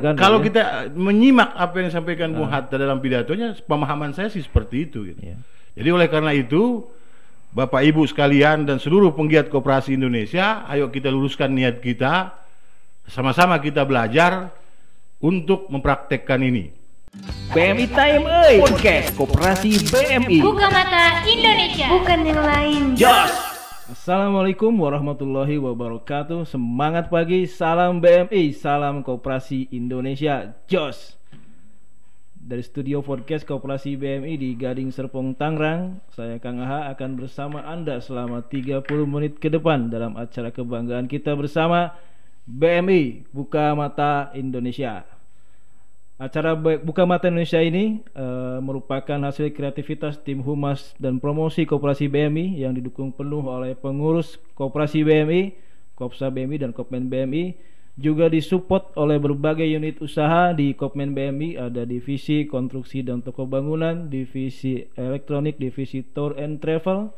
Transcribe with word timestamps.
kan 0.00 0.16
kalau 0.16 0.40
ya. 0.40 0.44
kita 0.48 0.62
menyimak 0.96 1.52
apa 1.54 1.74
yang 1.80 1.86
disampaikan 1.92 2.32
Bung 2.32 2.48
Hatta 2.48 2.74
dalam 2.80 2.98
pidatonya, 2.98 3.54
pemahaman 3.68 4.16
saya 4.16 4.32
sih 4.32 4.40
seperti 4.40 4.90
itu. 4.90 5.12
Gitu. 5.12 5.20
Iya. 5.20 5.36
Jadi 5.76 5.88
oleh 5.92 6.08
karena 6.10 6.32
itu, 6.34 6.82
Bapak 7.54 7.84
Ibu 7.84 8.08
sekalian 8.08 8.66
dan 8.66 8.82
seluruh 8.82 9.14
penggiat 9.14 9.52
koperasi 9.52 9.94
Indonesia, 9.94 10.66
ayo 10.66 10.90
kita 10.90 11.12
luruskan 11.12 11.52
niat 11.52 11.78
kita, 11.78 12.34
sama-sama 13.06 13.58
kita 13.62 13.86
belajar 13.86 14.50
untuk 15.20 15.68
mempraktekkan 15.68 16.40
ini. 16.40 16.72
BMI 17.50 17.86
Time 17.90 18.22
euy 18.22 18.62
podcast 18.62 19.18
Koperasi 19.18 19.82
BMI. 19.90 20.38
Buka 20.46 20.70
mata 20.70 21.26
Indonesia. 21.26 21.90
bukan 21.90 22.18
yang 22.22 22.42
lain. 22.46 22.82
Jos. 22.94 23.49
Assalamualaikum 24.10 24.74
warahmatullahi 24.74 25.54
wabarakatuh. 25.62 26.42
Semangat 26.42 27.14
pagi, 27.14 27.46
salam 27.46 28.02
BMI, 28.02 28.50
salam 28.50 29.06
Koperasi 29.06 29.70
Indonesia. 29.70 30.50
Jos. 30.66 31.14
Dari 32.34 32.58
studio 32.58 33.06
podcast 33.06 33.46
Koperasi 33.46 33.94
BMI 33.94 34.34
di 34.34 34.58
Gading 34.58 34.90
Serpong 34.90 35.38
Tangerang, 35.38 36.02
saya 36.10 36.42
Kang 36.42 36.58
Aha 36.58 36.90
akan 36.90 37.22
bersama 37.22 37.62
Anda 37.62 38.02
selama 38.02 38.42
30 38.42 38.82
menit 39.06 39.38
ke 39.38 39.46
depan 39.46 39.94
dalam 39.94 40.18
acara 40.18 40.50
kebanggaan 40.50 41.06
kita 41.06 41.38
bersama 41.38 41.94
BMI 42.50 43.30
Buka 43.30 43.78
Mata 43.78 44.34
Indonesia. 44.34 45.19
Acara 46.20 46.52
Buka 46.52 47.08
Mata 47.08 47.32
Indonesia 47.32 47.64
ini 47.64 48.04
eh, 48.12 48.58
merupakan 48.60 49.16
hasil 49.24 49.56
kreativitas 49.56 50.20
tim 50.20 50.44
humas 50.44 50.92
dan 51.00 51.16
promosi 51.16 51.64
Koperasi 51.64 52.12
BMI 52.12 52.60
yang 52.60 52.76
didukung 52.76 53.08
penuh 53.08 53.40
oleh 53.40 53.72
pengurus 53.72 54.36
Koperasi 54.52 55.00
BMI, 55.00 55.56
Kopsa 55.96 56.28
BMI 56.28 56.60
dan 56.60 56.76
Kopmen 56.76 57.08
BMI, 57.08 57.56
juga 57.96 58.28
disupport 58.28 58.92
oleh 59.00 59.16
berbagai 59.16 59.64
unit 59.64 60.04
usaha 60.04 60.52
di 60.52 60.76
Kopmen 60.76 61.16
BMI 61.16 61.56
ada 61.56 61.88
divisi 61.88 62.44
konstruksi 62.44 63.00
dan 63.00 63.24
toko 63.24 63.48
bangunan, 63.48 64.12
divisi 64.12 64.84
elektronik, 65.00 65.56
divisi 65.56 66.04
tour 66.04 66.36
and 66.36 66.60
travel, 66.60 67.16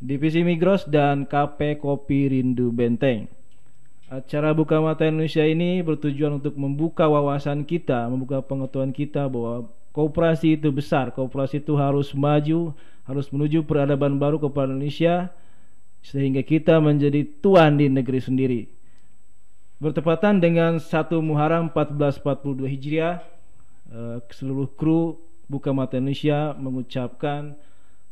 divisi 0.00 0.40
Migros 0.48 0.88
dan 0.88 1.28
KP 1.28 1.76
Kopi 1.76 2.32
Rindu 2.32 2.72
Benteng. 2.72 3.37
Acara 4.08 4.56
Buka 4.56 4.80
Mata 4.80 5.04
Indonesia 5.04 5.44
ini 5.44 5.84
bertujuan 5.84 6.40
untuk 6.40 6.56
membuka 6.56 7.04
wawasan 7.04 7.60
kita, 7.60 8.08
membuka 8.08 8.40
pengetahuan 8.40 8.88
kita 8.88 9.28
bahwa 9.28 9.68
kooperasi 9.92 10.56
itu 10.56 10.72
besar, 10.72 11.12
kooperasi 11.12 11.60
itu 11.60 11.76
harus 11.76 12.16
maju, 12.16 12.72
harus 13.04 13.28
menuju 13.28 13.68
peradaban 13.68 14.16
baru 14.16 14.40
kepada 14.40 14.72
Indonesia 14.72 15.28
sehingga 16.00 16.40
kita 16.40 16.80
menjadi 16.80 17.20
tuan 17.44 17.76
di 17.76 17.92
negeri 17.92 18.20
sendiri. 18.24 18.60
Bertepatan 19.76 20.40
dengan 20.40 20.80
1 20.80 20.88
Muharram 21.20 21.68
1442 21.68 22.64
Hijriah, 22.64 23.20
eh, 23.92 24.24
seluruh 24.32 24.72
kru 24.72 25.20
Buka 25.52 25.76
Mata 25.76 26.00
Indonesia 26.00 26.56
mengucapkan 26.56 27.52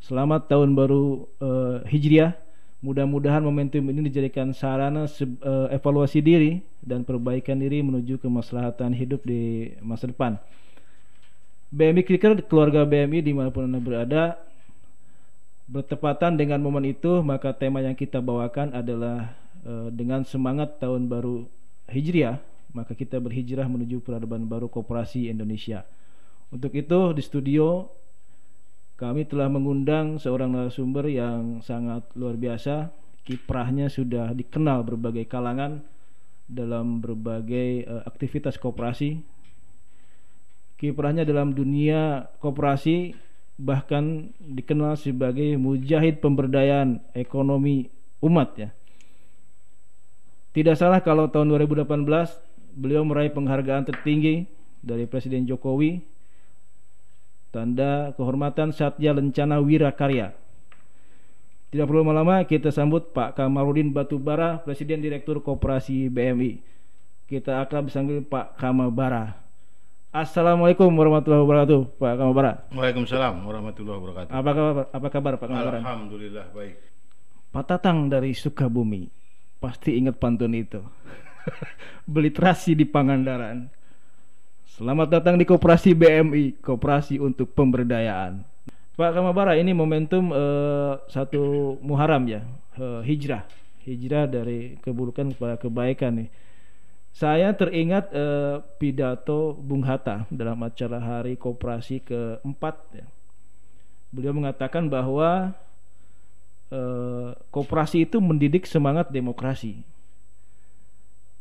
selamat 0.05 0.45
tahun 0.45 0.77
baru 0.77 1.25
eh, 1.41 1.77
Hijriah. 1.89 2.46
Mudah-mudahan 2.77 3.41
momentum 3.41 3.81
ini 3.89 4.05
dijadikan 4.05 4.53
sarana 4.53 5.09
eh, 5.09 5.67
evaluasi 5.73 6.21
diri 6.21 6.61
dan 6.85 7.01
perbaikan 7.01 7.57
diri 7.57 7.81
menuju 7.81 8.21
kemaslahatan 8.21 8.93
hidup 8.93 9.25
di 9.25 9.73
masa 9.81 10.05
depan. 10.05 10.37
BMI 11.73 12.05
Clicker, 12.05 12.37
keluarga 12.45 12.85
BMI 12.85 13.25
di 13.25 13.33
mana 13.33 13.49
pun 13.49 13.65
Anda 13.65 13.81
berada, 13.81 14.23
bertepatan 15.67 16.37
dengan 16.37 16.61
momen 16.61 16.85
itu, 16.87 17.19
maka 17.25 17.51
tema 17.51 17.81
yang 17.81 17.97
kita 17.97 18.21
bawakan 18.21 18.71
adalah 18.77 19.33
eh, 19.65 19.89
dengan 19.89 20.21
semangat 20.21 20.77
tahun 20.77 21.09
baru 21.09 21.49
Hijriah, 21.89 22.37
maka 22.77 22.93
kita 22.93 23.17
berhijrah 23.17 23.65
menuju 23.65 24.05
peradaban 24.05 24.45
baru 24.45 24.69
Koperasi 24.69 25.33
Indonesia. 25.33 25.81
Untuk 26.53 26.77
itu 26.77 27.11
di 27.11 27.25
studio 27.25 27.89
kami 28.97 29.29
telah 29.29 29.45
mengundang 29.45 30.17
seorang 30.17 30.57
narasumber 30.57 31.05
yang 31.05 31.61
sangat 31.61 32.01
luar 32.17 32.33
biasa. 32.33 32.89
Kiprahnya 33.21 33.93
sudah 33.93 34.33
dikenal 34.33 34.81
berbagai 34.81 35.29
kalangan 35.29 35.85
dalam 36.49 36.97
berbagai 36.97 37.85
eh, 37.85 38.03
aktivitas 38.09 38.57
koperasi. 38.57 39.21
Kiprahnya 40.81 41.29
dalam 41.29 41.53
dunia 41.53 42.25
koperasi 42.41 43.13
bahkan 43.57 44.33
dikenal 44.41 44.97
sebagai 44.97 45.57
mujahid 45.61 46.17
pemberdayaan 46.17 46.97
ekonomi 47.13 47.93
umat 48.25 48.49
ya. 48.57 48.69
Tidak 50.57 50.73
salah 50.73 51.05
kalau 51.05 51.29
tahun 51.29 51.53
2018 51.53 51.85
beliau 52.73 53.05
meraih 53.05 53.29
penghargaan 53.29 53.93
tertinggi 53.93 54.49
dari 54.81 55.05
Presiden 55.05 55.45
Jokowi 55.45 56.16
tanda 57.57 58.13
kehormatan 58.13 58.69
Satya 58.69 59.17
Lencana 59.17 59.57
Wirakarya. 59.57 60.37
Tidak 61.73 61.83
perlu 61.89 62.05
lama-lama 62.05 62.45
kita 62.45 62.69
sambut 62.69 63.09
Pak 63.17 63.33
Kamarudin 63.33 63.89
Batubara, 63.89 64.61
Presiden 64.61 65.01
Direktur 65.01 65.41
Koperasi 65.41 66.05
BMI. 66.13 66.61
Kita 67.25 67.65
akan 67.65 67.89
dipanggil 67.89 68.21
Pak 68.23 68.61
Kamabara. 68.61 69.41
Assalamualaikum 70.13 70.87
warahmatullahi 70.93 71.43
wabarakatuh, 71.43 71.81
Pak 71.97 72.13
Kamabara. 72.21 72.51
Waalaikumsalam 72.71 73.41
warahmatullahi 73.43 73.97
wabarakatuh. 73.99 74.31
Apa 74.31 74.51
kabar, 74.53 74.85
apa 74.93 75.07
kabar 75.11 75.33
Pak 75.41 75.47
Kamabara? 75.49 75.79
Alhamdulillah 75.81 76.45
baik. 76.53 76.75
Pak 77.51 77.63
Tatang 77.67 78.07
dari 78.07 78.37
Sukabumi 78.37 79.09
pasti 79.57 79.97
ingat 79.97 80.21
pantun 80.21 80.53
itu. 80.53 80.79
Beli 82.13 82.29
terasi 82.31 82.77
di 82.77 82.85
Pangandaran. 82.85 83.76
Selamat 84.67 85.07
datang 85.07 85.39
di 85.39 85.47
Koperasi 85.47 85.95
BMI, 85.95 86.59
Koperasi 86.59 87.23
untuk 87.23 87.55
Pemberdayaan. 87.55 88.43
Pak 88.99 89.15
Kamabara, 89.15 89.55
ini 89.55 89.71
momentum 89.71 90.35
eh, 90.35 90.99
satu 91.07 91.79
Muharram 91.79 92.27
ya, 92.27 92.43
eh, 92.75 93.01
hijrah, 93.07 93.47
hijrah 93.87 94.27
dari 94.27 94.75
keburukan 94.83 95.31
kepada 95.31 95.55
kebaikan 95.55 96.19
nih. 96.19 96.29
Saya 97.15 97.55
teringat 97.55 98.11
eh, 98.11 98.59
pidato 98.75 99.55
Bung 99.55 99.87
Hatta 99.87 100.27
dalam 100.27 100.59
acara 100.59 100.99
Hari 100.99 101.39
Koperasi 101.39 102.03
keempat. 102.03 102.75
Ya. 102.91 103.07
Beliau 104.11 104.35
mengatakan 104.35 104.91
bahwa 104.91 105.55
eh, 106.75 107.29
koperasi 107.55 108.03
itu 108.03 108.19
mendidik 108.19 108.67
semangat 108.67 109.15
demokrasi. 109.15 109.79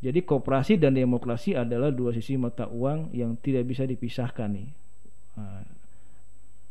Jadi 0.04 0.20
koperasi 0.22 0.76
dan 0.76 0.92
demokrasi 0.92 1.56
adalah 1.56 1.88
dua 1.88 2.12
sisi 2.12 2.36
mata 2.36 2.68
uang 2.68 3.16
yang 3.16 3.32
tidak 3.40 3.64
bisa 3.64 3.88
dipisahkan 3.88 4.52
nih. 4.52 4.68
Nah, 5.40 5.64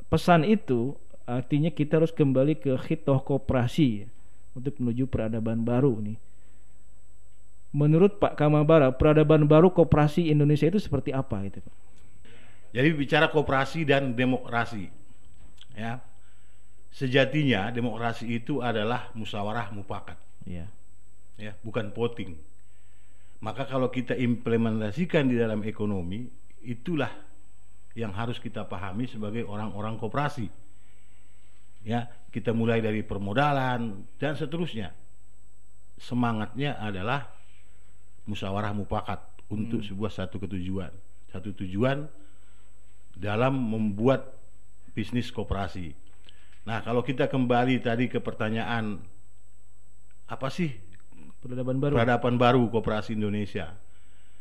pesan 0.07 0.45
itu 0.45 0.93
artinya 1.25 1.73
kita 1.73 1.97
harus 1.97 2.13
kembali 2.13 2.61
ke 2.61 2.77
hitoh 2.85 3.17
koperasi 3.25 4.05
untuk 4.53 4.77
menuju 4.77 5.09
peradaban 5.09 5.65
baru 5.65 5.97
nih. 6.05 6.17
Menurut 7.75 8.23
Pak 8.23 8.39
Kamabara, 8.39 8.93
peradaban 8.95 9.43
baru 9.49 9.67
koperasi 9.67 10.31
Indonesia 10.31 10.69
itu 10.71 10.79
seperti 10.79 11.11
apa 11.11 11.43
gitu 11.43 11.59
Pak? 11.59 11.75
Jadi 12.71 12.89
bicara 12.95 13.27
koperasi 13.27 13.83
dan 13.83 14.15
demokrasi, 14.15 14.87
ya 15.75 15.99
sejatinya 16.91 17.71
demokrasi 17.71 18.31
itu 18.31 18.63
adalah 18.63 19.11
musyawarah 19.15 19.71
mufakat, 19.75 20.15
Iya. 20.47 20.67
ya 21.35 21.51
bukan 21.63 21.91
voting. 21.91 22.35
Maka 23.45 23.69
kalau 23.69 23.93
kita 23.93 24.17
implementasikan 24.17 25.29
di 25.29 25.37
dalam 25.37 25.61
ekonomi, 25.61 26.25
itulah 26.65 27.13
yang 27.93 28.09
harus 28.09 28.41
kita 28.41 28.65
pahami 28.65 29.05
sebagai 29.05 29.45
orang-orang 29.45 30.01
koperasi. 30.01 30.49
Ya, 31.85 32.09
kita 32.33 32.57
mulai 32.57 32.81
dari 32.81 33.05
permodalan 33.05 34.01
dan 34.17 34.33
seterusnya. 34.33 34.89
Semangatnya 36.01 36.81
adalah 36.81 37.29
musyawarah 38.25 38.73
mufakat 38.73 39.21
untuk 39.53 39.85
sebuah 39.85 40.09
satu 40.09 40.41
ketujuan, 40.41 40.89
satu 41.29 41.53
tujuan 41.61 42.09
dalam 43.13 43.53
membuat 43.53 44.25
bisnis 44.97 45.29
koperasi. 45.29 45.93
Nah, 46.65 46.81
kalau 46.81 47.05
kita 47.05 47.29
kembali 47.29 47.77
tadi 47.77 48.09
ke 48.09 48.17
pertanyaan 48.17 48.97
apa 50.25 50.49
sih 50.49 50.73
Peradaban 51.45 51.77
baru. 51.77 51.93
peradaban 51.93 52.35
baru 52.41 52.63
koperasi 52.73 53.13
Indonesia. 53.13 53.69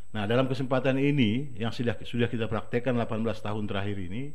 Nah, 0.09 0.25
dalam 0.25 0.49
kesempatan 0.49 0.97
ini 0.97 1.53
yang 1.53 1.69
sudah 1.69 2.01
sudah 2.01 2.25
kita 2.25 2.49
praktekkan 2.49 2.97
18 2.97 3.45
tahun 3.45 3.63
terakhir 3.69 4.09
ini, 4.09 4.33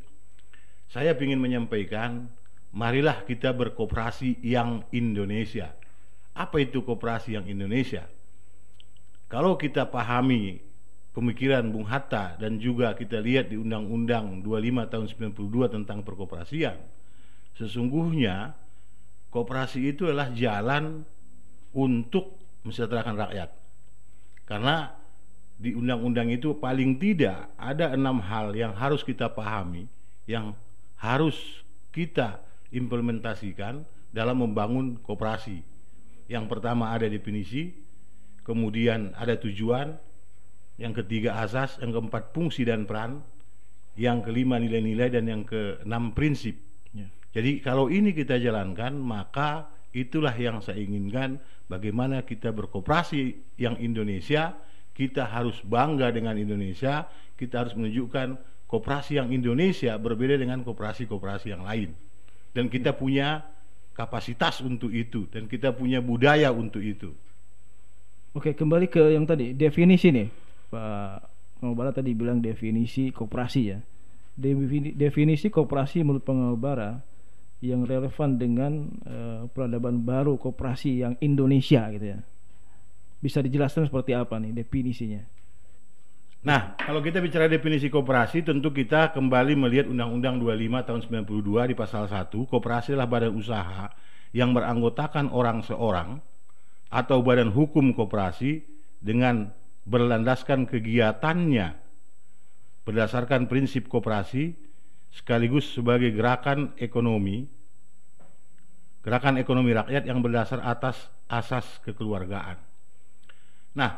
saya 0.87 1.19
ingin 1.19 1.43
menyampaikan 1.43 2.31
marilah 2.71 3.27
kita 3.27 3.51
berkooperasi 3.51 4.39
yang 4.47 4.87
Indonesia. 4.95 5.75
Apa 6.39 6.63
itu 6.63 6.87
kooperasi 6.87 7.35
yang 7.35 7.51
Indonesia? 7.51 8.07
Kalau 9.27 9.59
kita 9.59 9.91
pahami 9.91 10.63
pemikiran 11.11 11.67
Bung 11.75 11.91
Hatta 11.91 12.39
dan 12.39 12.63
juga 12.63 12.95
kita 12.95 13.19
lihat 13.19 13.51
di 13.51 13.59
Undang-Undang 13.59 14.47
25 14.47 14.93
tahun 14.95 15.07
92 15.35 15.75
tentang 15.75 16.07
perkoperasian, 16.07 16.79
sesungguhnya 17.59 18.55
kooperasi 19.35 19.91
itu 19.91 20.07
adalah 20.07 20.31
jalan 20.31 21.03
untuk 21.75 22.40
mensejahterakan 22.65 23.17
rakyat. 23.17 23.51
Karena 24.45 24.91
di 25.61 25.77
undang-undang 25.77 26.33
itu 26.33 26.57
paling 26.57 26.97
tidak 26.97 27.53
ada 27.61 27.93
enam 27.93 28.17
hal 28.25 28.57
yang 28.57 28.73
harus 28.73 29.05
kita 29.05 29.29
pahami, 29.29 29.85
yang 30.25 30.57
harus 30.97 31.37
kita 31.93 32.41
implementasikan 32.73 33.85
dalam 34.11 34.41
membangun 34.41 34.99
koperasi. 35.05 35.61
Yang 36.31 36.45
pertama 36.49 36.95
ada 36.95 37.07
definisi, 37.11 37.75
kemudian 38.47 39.13
ada 39.19 39.37
tujuan, 39.37 39.99
yang 40.81 40.97
ketiga 40.97 41.45
asas, 41.45 41.77
yang 41.85 41.93
keempat 41.93 42.33
fungsi 42.33 42.65
dan 42.65 42.89
peran, 42.89 43.21
yang 44.01 44.25
kelima 44.25 44.57
nilai-nilai 44.57 45.13
dan 45.13 45.29
yang 45.29 45.43
keenam 45.45 46.17
prinsip. 46.17 46.57
Ya. 46.97 47.05
Jadi 47.37 47.61
kalau 47.61 47.93
ini 47.93 48.17
kita 48.17 48.41
jalankan 48.41 48.97
maka 48.97 49.69
itulah 49.91 50.33
yang 50.35 50.63
saya 50.63 50.79
inginkan 50.79 51.39
bagaimana 51.67 52.23
kita 52.23 52.55
berkooperasi 52.55 53.35
yang 53.59 53.75
Indonesia 53.83 54.55
kita 54.95 55.27
harus 55.27 55.59
bangga 55.67 56.11
dengan 56.15 56.39
Indonesia 56.39 57.07
kita 57.35 57.65
harus 57.65 57.75
menunjukkan 57.75 58.37
kooperasi 58.71 59.19
yang 59.19 59.35
Indonesia 59.35 59.99
berbeda 59.99 60.39
dengan 60.39 60.63
kooperasi-kooperasi 60.63 61.51
yang 61.51 61.67
lain. 61.67 61.91
Dan 62.55 62.71
kita 62.71 62.95
punya 62.95 63.43
kapasitas 63.99 64.63
untuk 64.63 64.95
itu 64.95 65.27
dan 65.27 65.51
kita 65.51 65.75
punya 65.75 65.99
budaya 65.99 66.55
untuk 66.55 66.79
itu. 66.79 67.11
Oke, 68.31 68.55
kembali 68.55 68.87
ke 68.87 69.11
yang 69.11 69.27
tadi 69.27 69.51
definisi 69.59 70.15
nih, 70.15 70.31
Pak 70.71 71.27
Pengobara 71.59 71.91
tadi 71.91 72.15
bilang 72.15 72.39
definisi 72.39 73.11
koperasi 73.11 73.61
ya. 73.67 73.83
Defini- 74.39 74.95
Definisi 74.95 75.51
koperasi 75.51 76.07
menurut 76.07 76.23
Pengobara 76.23 77.03
yang 77.61 77.85
relevan 77.85 78.41
dengan 78.41 78.73
eh, 79.05 79.43
peradaban 79.53 80.01
baru 80.01 80.41
koperasi 80.41 81.05
yang 81.05 81.15
Indonesia 81.21 81.89
gitu 81.93 82.17
ya. 82.17 82.19
Bisa 83.21 83.45
dijelaskan 83.45 83.89
seperti 83.89 84.17
apa 84.17 84.41
nih 84.41 84.57
definisinya? 84.57 85.21
Nah, 86.41 86.73
kalau 86.81 87.05
kita 87.05 87.21
bicara 87.21 87.53
definisi 87.53 87.93
koperasi, 87.93 88.41
tentu 88.41 88.73
kita 88.73 89.13
kembali 89.13 89.61
melihat 89.61 89.93
Undang-Undang 89.93 90.41
25 90.41 90.89
tahun 90.89 91.01
92 91.29 91.69
di 91.69 91.75
pasal 91.77 92.09
1, 92.09 92.33
koperasi 92.49 92.97
adalah 92.97 93.13
badan 93.13 93.37
usaha 93.37 93.93
yang 94.33 94.57
beranggotakan 94.57 95.29
orang 95.37 95.61
seorang 95.61 96.17
atau 96.89 97.21
badan 97.21 97.53
hukum 97.53 97.93
koperasi 97.93 98.65
dengan 99.05 99.53
berlandaskan 99.85 100.65
kegiatannya 100.65 101.77
berdasarkan 102.89 103.45
prinsip 103.45 103.93
koperasi 103.93 104.57
sekaligus 105.11 105.71
sebagai 105.75 106.15
gerakan 106.15 106.75
ekonomi 106.79 107.47
gerakan 109.01 109.41
ekonomi 109.41 109.73
rakyat 109.73 110.05
yang 110.05 110.21
berdasar 110.21 110.61
atas 110.61 111.09
asas 111.25 111.65
kekeluargaan. 111.89 112.61
Nah, 113.73 113.97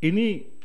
ini 0.00 0.56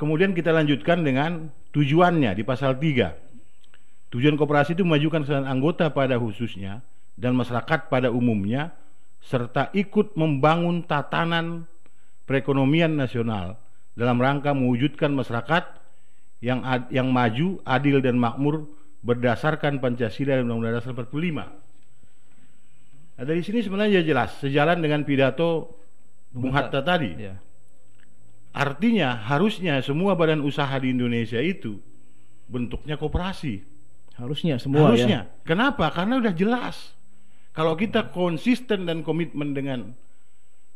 Kemudian 0.00 0.32
kita 0.32 0.48
lanjutkan 0.48 1.04
dengan 1.04 1.52
tujuannya 1.76 2.32
di 2.32 2.40
pasal 2.40 2.80
3. 2.80 4.16
Tujuan 4.16 4.40
koperasi 4.40 4.72
itu 4.72 4.80
memajukan 4.80 5.28
kesejahteraan 5.28 5.44
anggota 5.44 5.92
pada 5.92 6.16
khususnya 6.16 6.80
dan 7.20 7.36
masyarakat 7.36 7.92
pada 7.92 8.08
umumnya 8.08 8.72
serta 9.20 9.68
ikut 9.76 10.16
membangun 10.16 10.88
tatanan 10.88 11.68
perekonomian 12.24 12.96
nasional 12.96 13.60
dalam 13.92 14.16
rangka 14.16 14.56
mewujudkan 14.56 15.12
masyarakat 15.12 15.68
yang 16.40 16.64
ad, 16.64 16.88
yang 16.88 17.12
maju, 17.12 17.60
adil 17.64 18.00
dan 18.00 18.16
makmur 18.16 18.64
berdasarkan 19.00 19.80
Pancasila 19.80 20.36
dan 20.36 20.48
Undang-Undang 20.48 20.74
Dasar 20.80 20.92
45. 20.96 23.20
Nah, 23.20 23.24
dari 23.28 23.44
sini 23.44 23.60
sebenarnya 23.60 24.00
jelas 24.00 24.40
sejalan 24.40 24.80
dengan 24.80 25.04
pidato 25.04 25.76
Bung 26.32 26.56
Hatta 26.56 26.80
tadi. 26.80 27.12
Ya. 27.16 27.36
Artinya 28.56 29.20
harusnya 29.28 29.78
semua 29.84 30.16
badan 30.16 30.40
usaha 30.40 30.72
di 30.80 30.90
Indonesia 30.90 31.38
itu 31.38 31.76
bentuknya 32.48 32.96
koperasi. 32.96 33.60
Harusnya 34.16 34.56
semua 34.56 34.92
harusnya. 34.92 35.28
ya. 35.28 35.32
Kenapa? 35.44 35.92
Karena 35.92 36.20
udah 36.20 36.32
jelas. 36.32 36.96
Kalau 37.52 37.76
kita 37.76 38.08
konsisten 38.14 38.88
dan 38.88 39.04
komitmen 39.04 39.52
dengan 39.52 39.92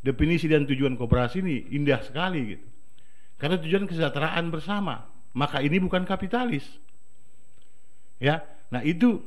definisi 0.05 0.47
dan 0.47 0.69
tujuan 0.69 1.01
koperasi 1.01 1.41
ini 1.41 1.57
indah 1.73 2.05
sekali 2.05 2.57
gitu. 2.57 2.67
Karena 3.41 3.57
tujuan 3.57 3.89
kesejahteraan 3.89 4.53
bersama. 4.53 5.09
Maka 5.35 5.61
ini 5.61 5.83
bukan 5.83 6.07
kapitalis. 6.07 6.63
Ya. 8.23 8.47
Nah, 8.71 8.81
itu 8.87 9.19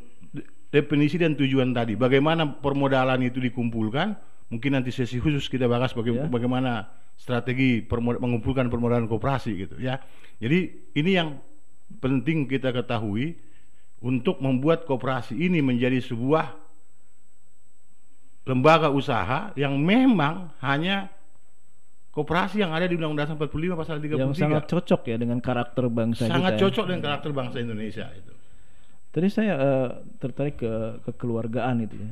definisi 0.71 1.19
dan 1.19 1.35
tujuan 1.35 1.75
tadi. 1.75 1.95
Bagaimana 1.99 2.47
permodalan 2.47 3.19
itu 3.27 3.39
dikumpulkan? 3.43 4.15
Mungkin 4.47 4.79
nanti 4.79 4.95
sesi 4.95 5.19
khusus 5.19 5.51
kita 5.51 5.67
bahas 5.67 5.91
baga- 5.91 6.23
Ya. 6.23 6.27
bagaimana 6.27 6.87
strategi 7.19 7.83
permo- 7.83 8.15
mengumpulkan 8.15 8.71
permodalan 8.71 9.11
koperasi 9.11 9.51
gitu 9.67 9.75
ya. 9.83 9.99
Jadi 10.39 10.71
ini 10.95 11.11
yang 11.11 11.35
penting 11.99 12.47
kita 12.47 12.71
ketahui 12.71 13.35
untuk 13.99 14.39
membuat 14.39 14.87
koperasi 14.87 15.35
ini 15.35 15.59
menjadi 15.59 15.99
sebuah 15.99 16.55
lembaga 18.47 18.87
usaha 18.87 19.51
yang 19.59 19.75
memang 19.75 20.55
hanya 20.63 21.11
koperasi 22.17 22.65
yang 22.65 22.73
ada 22.73 22.89
di 22.89 22.97
Undang-Undang 22.97 23.37
45 23.37 23.77
pasal 23.77 24.01
33. 24.01 24.17
Yang 24.17 24.41
sangat 24.41 24.63
cocok 24.65 25.01
ya 25.05 25.15
dengan 25.21 25.37
karakter 25.37 25.85
bangsa 25.85 26.25
Sangat 26.25 26.57
kita. 26.57 26.57
ya. 26.57 26.61
cocok 26.65 26.85
dengan 26.89 27.01
karakter 27.05 27.29
bangsa 27.29 27.57
Indonesia 27.61 28.05
itu. 28.09 28.33
Tadi 29.13 29.27
saya 29.29 29.53
eh, 29.53 29.89
tertarik 30.17 30.57
ke 30.57 30.73
kekeluargaan 31.05 31.85
itu 31.85 31.95
ya. 32.01 32.11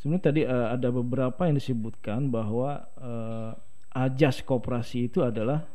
Sebenarnya 0.00 0.24
tadi 0.24 0.40
eh, 0.48 0.66
ada 0.72 0.88
beberapa 0.88 1.44
yang 1.44 1.60
disebutkan 1.60 2.32
bahwa 2.32 2.88
eh, 2.96 3.52
ajas 3.92 4.40
koperasi 4.40 5.12
itu 5.12 5.20
adalah 5.20 5.68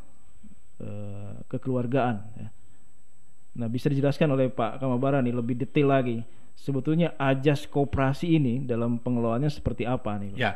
eh, 0.81 1.37
kekeluargaan. 1.45 2.17
Ya. 2.41 2.49
Nah 3.61 3.67
bisa 3.69 3.93
dijelaskan 3.93 4.33
oleh 4.33 4.49
Pak 4.49 4.81
Kamabara 4.81 5.21
nih 5.21 5.37
lebih 5.37 5.53
detail 5.53 5.93
lagi. 5.93 6.25
Sebetulnya 6.57 7.13
ajas 7.21 7.69
koperasi 7.69 8.37
ini 8.37 8.65
dalam 8.65 8.97
pengelolaannya 8.97 9.53
seperti 9.53 9.85
apa 9.85 10.17
nih? 10.17 10.33
Pak? 10.33 10.41
Ya. 10.41 10.51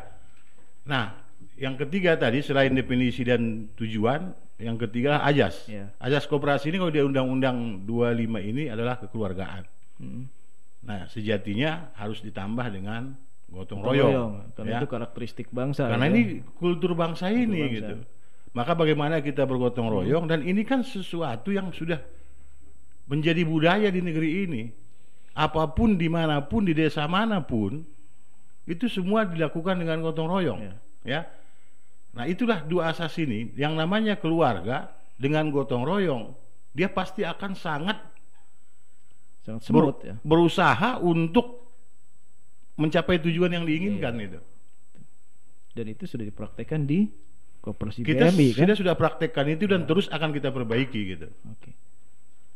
Nah, 0.85 1.24
yang 1.55 1.75
ketiga 1.79 2.19
tadi 2.19 2.43
selain 2.43 2.75
definisi 2.75 3.23
dan 3.23 3.71
tujuan, 3.79 4.35
yang 4.59 4.75
ketiga 4.79 5.23
ajas. 5.23 5.67
Ya. 5.67 5.91
Ajas 5.99 6.27
koperasi 6.27 6.71
ini 6.71 6.77
kalau 6.79 6.91
di 6.91 6.99
Undang-Undang 7.03 7.87
25 7.87 8.51
ini 8.51 8.63
adalah 8.71 8.99
kekeluargaan. 8.99 9.63
Mm. 9.99 10.23
Nah, 10.85 11.07
sejatinya 11.09 11.91
harus 11.95 12.21
ditambah 12.21 12.67
dengan 12.71 13.15
gotong 13.49 13.79
Gotong 13.81 13.95
royong. 13.95 14.31
karena 14.53 14.71
ya. 14.75 14.79
itu 14.83 14.87
karakteristik 14.91 15.47
bangsa. 15.51 15.87
Karena 15.87 16.07
ya. 16.07 16.11
ini 16.11 16.21
kultur 16.59 16.91
bangsa 16.93 17.31
ini 17.31 17.61
bangsa. 17.63 17.75
gitu. 17.79 17.95
Maka 18.55 18.71
bagaimana 18.75 19.19
kita 19.19 19.43
bergotong 19.43 19.91
royong 19.91 20.31
dan 20.31 20.39
ini 20.43 20.63
kan 20.63 20.83
sesuatu 20.83 21.51
yang 21.51 21.71
sudah 21.75 21.99
menjadi 23.07 23.43
budaya 23.43 23.87
di 23.91 23.99
negeri 23.99 24.47
ini. 24.47 24.63
Apa 25.35 25.67
pun 25.75 25.99
di 25.99 26.07
mana 26.07 26.39
pun 26.47 26.63
di 26.63 26.71
desa 26.71 27.03
mana 27.11 27.43
pun 27.43 27.83
itu 28.63 28.87
semua 28.87 29.27
dilakukan 29.27 29.75
dengan 29.77 29.99
gotong 29.99 30.31
royong, 30.31 30.59
Ya. 30.63 30.73
ya. 31.03 31.21
Nah 32.15 32.25
itulah 32.25 32.63
dua 32.63 32.89
asas 32.89 33.11
ini 33.15 33.51
yang 33.53 33.75
namanya 33.75 34.15
keluarga 34.15 34.87
dengan 35.15 35.47
gotong 35.47 35.83
royong 35.83 36.31
dia 36.71 36.87
pasti 36.87 37.21
akan 37.21 37.51
sangat 37.53 37.99
sangat 39.43 39.61
ber- 39.69 39.99
ya. 40.01 40.15
berusaha 40.21 40.97
untuk 40.97 41.67
mencapai 42.75 43.19
tujuan 43.21 43.51
yang 43.51 43.63
diinginkan 43.63 44.15
Iya. 44.15 44.25
itu. 44.25 44.39
Dan 45.71 45.85
itu 45.87 46.03
sudah 46.05 46.23
dipraktekkan 46.23 46.83
di 46.83 47.07
koperasi 47.59 47.99
Kita 48.01 48.31
BMI 48.31 48.47
kan? 48.51 48.59
sudah 48.63 48.75
sudah 48.75 48.95
praktekkan 48.95 49.45
itu 49.49 49.65
dan 49.65 49.83
terus 49.83 50.07
akan 50.07 50.31
kita 50.31 50.49
perbaiki 50.49 51.01
gitu. 51.09 51.27
Oke. 51.45 51.71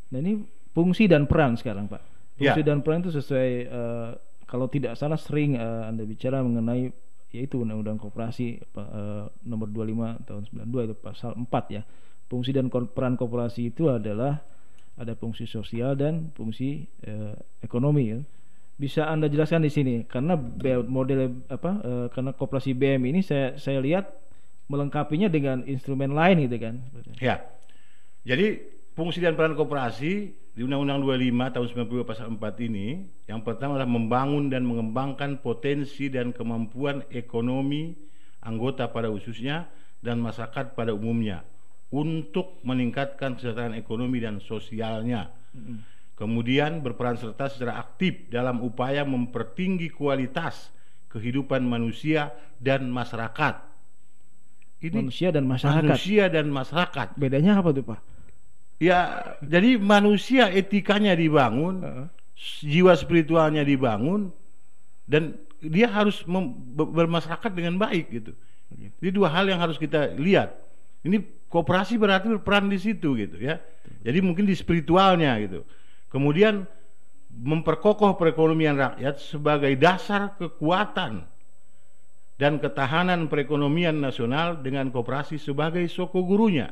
Nah 0.10 0.20
ini 0.20 0.44
fungsi 0.72 1.06
dan 1.06 1.28
peran 1.28 1.56
sekarang 1.56 1.86
Pak. 1.86 2.00
Ya. 2.36 2.51
Fungsi 2.51 2.62
dan 2.63 2.80
peran 2.80 3.00
itu 3.01 3.12
sesuai 3.12 3.50
eh, 3.66 4.10
kalau 4.46 4.68
tidak 4.68 4.96
salah 4.96 5.20
sering 5.20 5.56
eh, 5.56 5.84
anda 5.86 6.04
bicara 6.04 6.39
mengenai 6.39 6.92
yaitu 7.30 7.62
undang-undang 7.62 8.02
koperasi 8.02 8.58
eh, 8.62 9.26
nomor 9.46 9.68
25 9.70 10.26
tahun 10.26 10.42
92 10.50 10.88
itu 10.90 10.96
pasal 10.98 11.32
4 11.38 11.76
ya. 11.76 11.82
Fungsi 12.30 12.54
dan 12.54 12.70
peran 12.70 13.18
koperasi 13.18 13.74
itu 13.74 13.90
adalah 13.90 14.42
ada 15.00 15.14
fungsi 15.16 15.50
sosial 15.50 15.98
dan 15.98 16.34
fungsi 16.34 16.86
eh, 17.06 17.34
ekonomi 17.62 18.04
ya. 18.14 18.20
Bisa 18.80 19.12
anda 19.12 19.28
jelaskan 19.28 19.66
di 19.66 19.72
sini 19.72 20.08
karena 20.08 20.40
model 20.88 21.46
apa 21.52 21.72
eh, 21.84 22.08
karena 22.14 22.32
koperasi 22.34 22.74
BM 22.74 23.06
ini 23.10 23.22
saya 23.22 23.58
saya 23.62 23.78
lihat 23.82 24.10
melengkapinya 24.70 25.28
dengan 25.30 25.66
instrumen 25.66 26.14
lain 26.14 26.46
gitu 26.46 26.58
kan. 26.62 26.76
Ya. 27.22 27.42
Jadi 28.26 28.79
fungsi 29.00 29.24
dan 29.24 29.39
peran 29.39 29.56
koperasi 29.56 30.36
di 30.51 30.60
Undang-Undang 30.60 31.08
25 31.08 31.56
tahun 31.56 31.68
92 31.88 32.03
pasal 32.03 32.27
4 32.36 32.68
ini 32.68 33.08
yang 33.32 33.39
pertama 33.48 33.79
adalah 33.79 33.88
membangun 33.88 34.51
dan 34.51 34.68
mengembangkan 34.68 35.39
potensi 35.39 36.12
dan 36.12 36.36
kemampuan 36.36 37.08
ekonomi 37.08 37.96
anggota 38.44 38.91
pada 38.91 39.08
khususnya 39.08 39.72
dan 40.03 40.20
masyarakat 40.20 40.75
pada 40.75 40.91
umumnya 40.91 41.48
untuk 41.96 42.60
meningkatkan 42.68 43.39
kesejahteraan 43.39 43.79
ekonomi 43.79 44.20
dan 44.20 44.44
sosialnya. 44.44 45.32
Kemudian 46.20 46.84
berperan 46.84 47.15
serta 47.15 47.48
secara 47.48 47.79
aktif 47.79 48.27
dalam 48.27 48.60
upaya 48.60 49.08
mempertinggi 49.08 49.88
kualitas 49.96 50.75
kehidupan 51.08 51.63
manusia 51.63 52.36
dan 52.60 52.91
masyarakat 52.91 53.70
ini 54.79 54.96
Manusia 54.96 55.27
dan 55.36 55.44
masyarakat. 55.44 55.84
manusia 55.84 56.24
dan 56.32 56.46
masyarakat. 56.48 57.08
Bedanya 57.20 57.60
apa 57.60 57.75
tuh 57.75 57.84
Pak? 57.84 58.00
Ya, 58.80 59.36
jadi 59.44 59.76
manusia 59.76 60.48
etikanya 60.48 61.12
dibangun, 61.12 61.84
Heeh. 61.84 62.08
jiwa 62.64 62.96
spiritualnya 62.96 63.68
dibangun, 63.68 64.32
dan 65.04 65.36
dia 65.60 65.92
harus 65.92 66.24
bermasyarakat 66.80 67.52
dengan 67.52 67.76
baik 67.76 68.08
gitu. 68.08 68.32
Ini 69.04 69.12
dua 69.12 69.28
hal 69.36 69.52
yang 69.52 69.60
harus 69.60 69.76
kita 69.76 70.16
lihat. 70.16 70.56
Ini 71.04 71.20
kooperasi 71.52 72.00
berarti 72.00 72.32
berperan 72.32 72.72
di 72.72 72.80
situ 72.80 73.20
gitu 73.20 73.36
ya. 73.36 73.60
Jadi 74.00 74.20
mungkin 74.24 74.48
di 74.48 74.56
spiritualnya 74.56 75.36
gitu. 75.44 75.68
Kemudian 76.08 76.64
memperkokoh 77.30 78.16
perekonomian 78.16 78.80
rakyat 78.80 79.20
sebagai 79.20 79.76
dasar 79.76 80.40
kekuatan 80.40 81.28
dan 82.40 82.56
ketahanan 82.64 83.28
perekonomian 83.28 84.00
nasional 84.00 84.56
dengan 84.64 84.88
kooperasi 84.88 85.36
sebagai 85.36 85.84
soko 85.92 86.24
gurunya. 86.24 86.72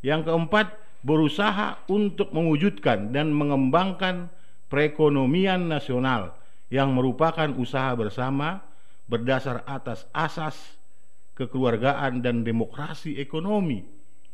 Yang 0.00 0.32
keempat, 0.32 0.66
berusaha 1.04 1.84
untuk 1.86 2.32
mewujudkan 2.32 3.12
dan 3.12 3.28
mengembangkan 3.30 4.32
perekonomian 4.72 5.68
nasional 5.68 6.32
yang 6.72 6.96
merupakan 6.96 7.52
usaha 7.60 7.92
bersama 7.92 8.64
berdasar 9.04 9.60
atas 9.68 10.08
asas 10.16 10.56
kekeluargaan 11.36 12.24
dan 12.24 12.40
demokrasi 12.40 13.20
ekonomi. 13.20 13.84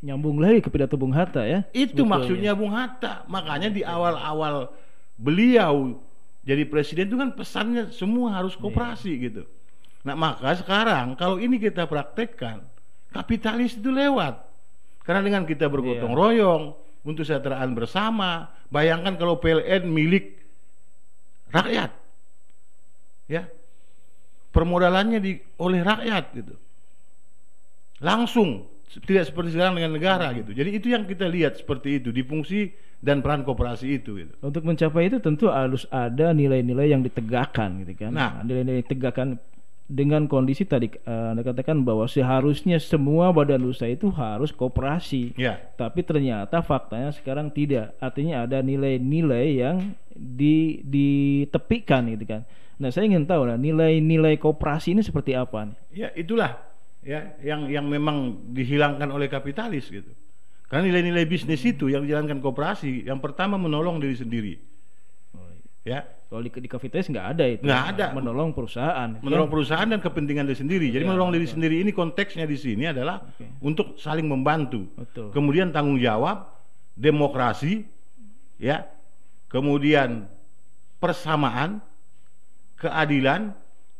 Nyambung 0.01 0.41
lagi 0.41 0.65
ke 0.65 0.73
pidato 0.73 0.97
Bung 0.97 1.13
Hatta 1.13 1.45
ya. 1.45 1.67
Itu 1.75 2.07
Sebetulnya. 2.07 2.09
maksudnya 2.09 2.53
Bung 2.57 2.73
Hatta. 2.73 3.27
Makanya 3.29 3.69
di 3.69 3.85
awal-awal 3.85 4.73
beliau 5.21 6.01
jadi 6.41 6.65
presiden 6.65 7.13
itu 7.13 7.17
kan 7.21 7.37
pesannya 7.37 7.93
semua 7.93 8.41
harus 8.41 8.57
kooperasi 8.57 9.13
gitu. 9.21 9.43
Nah 10.01 10.17
maka 10.17 10.57
sekarang 10.57 11.13
kalau 11.21 11.37
ini 11.37 11.61
kita 11.61 11.85
praktekkan, 11.85 12.65
kapitalis 13.13 13.77
itu 13.77 13.93
lewat. 13.93 14.50
Karena 15.03 15.21
dengan 15.25 15.43
kita 15.49 15.67
bergotong 15.67 16.13
Iya. 16.13 16.19
royong 16.19 16.63
untuk 17.03 17.25
kesejahteraan 17.25 17.73
bersama, 17.73 18.53
bayangkan 18.69 19.17
kalau 19.17 19.41
PLN 19.41 19.89
milik 19.89 20.37
rakyat, 21.51 21.91
ya 23.27 23.49
permodalannya 24.53 25.19
di 25.19 25.41
oleh 25.59 25.81
rakyat 25.81 26.25
gitu, 26.37 26.55
langsung 28.05 28.69
tidak 29.07 29.31
seperti 29.31 29.55
sekarang 29.55 29.79
dengan 29.79 29.95
negara 29.95 30.35
gitu. 30.35 30.51
Jadi 30.51 30.71
itu 30.75 30.87
yang 30.91 31.07
kita 31.07 31.31
lihat 31.31 31.63
seperti 31.63 32.03
itu 32.03 32.11
di 32.11 32.27
fungsi 32.27 32.75
dan 33.01 33.23
peran 33.23 33.47
kooperasi 33.47 33.87
itu 34.03 34.19
gitu. 34.19 34.35
Untuk 34.43 34.67
mencapai 34.67 35.09
itu 35.09 35.23
tentu 35.23 35.49
harus 35.49 35.87
ada 35.89 36.35
nilai-nilai 36.35 36.91
yang 36.91 37.01
ditegakkan 37.01 37.87
gitu 37.87 38.07
kan. 38.07 38.13
Nah. 38.13 38.43
nilai-nilai 38.43 38.83
tegakkan 38.85 39.39
dengan 39.91 40.31
kondisi 40.31 40.63
tadi 40.63 40.87
eh, 40.87 41.27
Anda 41.35 41.43
katakan 41.43 41.83
bahwa 41.83 42.07
seharusnya 42.07 42.79
semua 42.79 43.35
badan 43.35 43.67
usaha 43.67 43.91
itu 43.91 44.07
harus 44.15 44.55
kooperasi. 44.55 45.35
Ya. 45.35 45.59
Tapi 45.75 46.07
ternyata 46.07 46.63
faktanya 46.63 47.11
sekarang 47.11 47.51
tidak. 47.51 47.99
Artinya 47.99 48.47
ada 48.47 48.63
nilai-nilai 48.63 49.59
yang 49.59 49.99
di 50.15 50.79
ditepikan 50.87 52.07
gitu 52.15 52.25
kan. 52.31 52.47
Nah, 52.81 52.89
saya 52.95 53.11
ingin 53.11 53.27
tahu 53.27 53.51
lah 53.51 53.59
nilai-nilai 53.59 54.39
kooperasi 54.39 54.95
ini 54.95 55.03
seperti 55.03 55.35
apa 55.35 55.67
nih? 55.69 55.77
Ya 55.91 56.09
itulah 56.15 56.55
ya 57.03 57.35
yang 57.43 57.67
yang 57.67 57.91
memang 57.91 58.47
dihilangkan 58.55 59.11
oleh 59.11 59.27
kapitalis 59.27 59.91
gitu. 59.91 60.15
Karena 60.71 60.87
nilai-nilai 60.87 61.27
bisnis 61.27 61.67
itu 61.67 61.91
yang 61.91 62.07
dijalankan 62.07 62.39
kooperasi, 62.39 63.03
yang 63.11 63.19
pertama 63.19 63.59
menolong 63.59 63.99
diri 63.99 64.15
sendiri, 64.15 64.55
ya, 65.83 66.05
Kalau 66.31 66.41
di, 66.41 66.51
di 66.53 66.69
kapitalis 66.69 67.09
nggak 67.09 67.27
ada 67.27 67.45
itu. 67.45 67.63
Nggak 67.67 67.85
ada. 67.91 68.07
Menolong 68.15 68.51
perusahaan. 68.53 69.11
menolong 69.19 69.51
perusahaan 69.51 69.85
dan 69.85 69.99
kepentingan 69.99 70.47
diri 70.47 70.59
sendiri. 70.59 70.87
Jadi 70.89 71.03
Ya, 71.03 71.09
menolong 71.11 71.31
diri 71.31 71.45
betul. 71.45 71.55
sendiri 71.59 71.77
ini 71.81 71.91
konteksnya 71.91 72.45
di 72.45 72.55
sini 72.55 72.87
adalah 72.87 73.25
Oke. 73.25 73.47
untuk 73.61 73.99
saling 73.99 74.25
membantu. 74.25 74.87
Betul. 74.95 75.35
Kemudian 75.35 75.71
tanggung 75.71 75.99
jawab, 75.99 76.47
demokrasi, 76.95 77.83
ya, 78.57 78.87
kemudian 79.49 80.31
persamaan, 81.01 81.81
keadilan, 82.77 83.53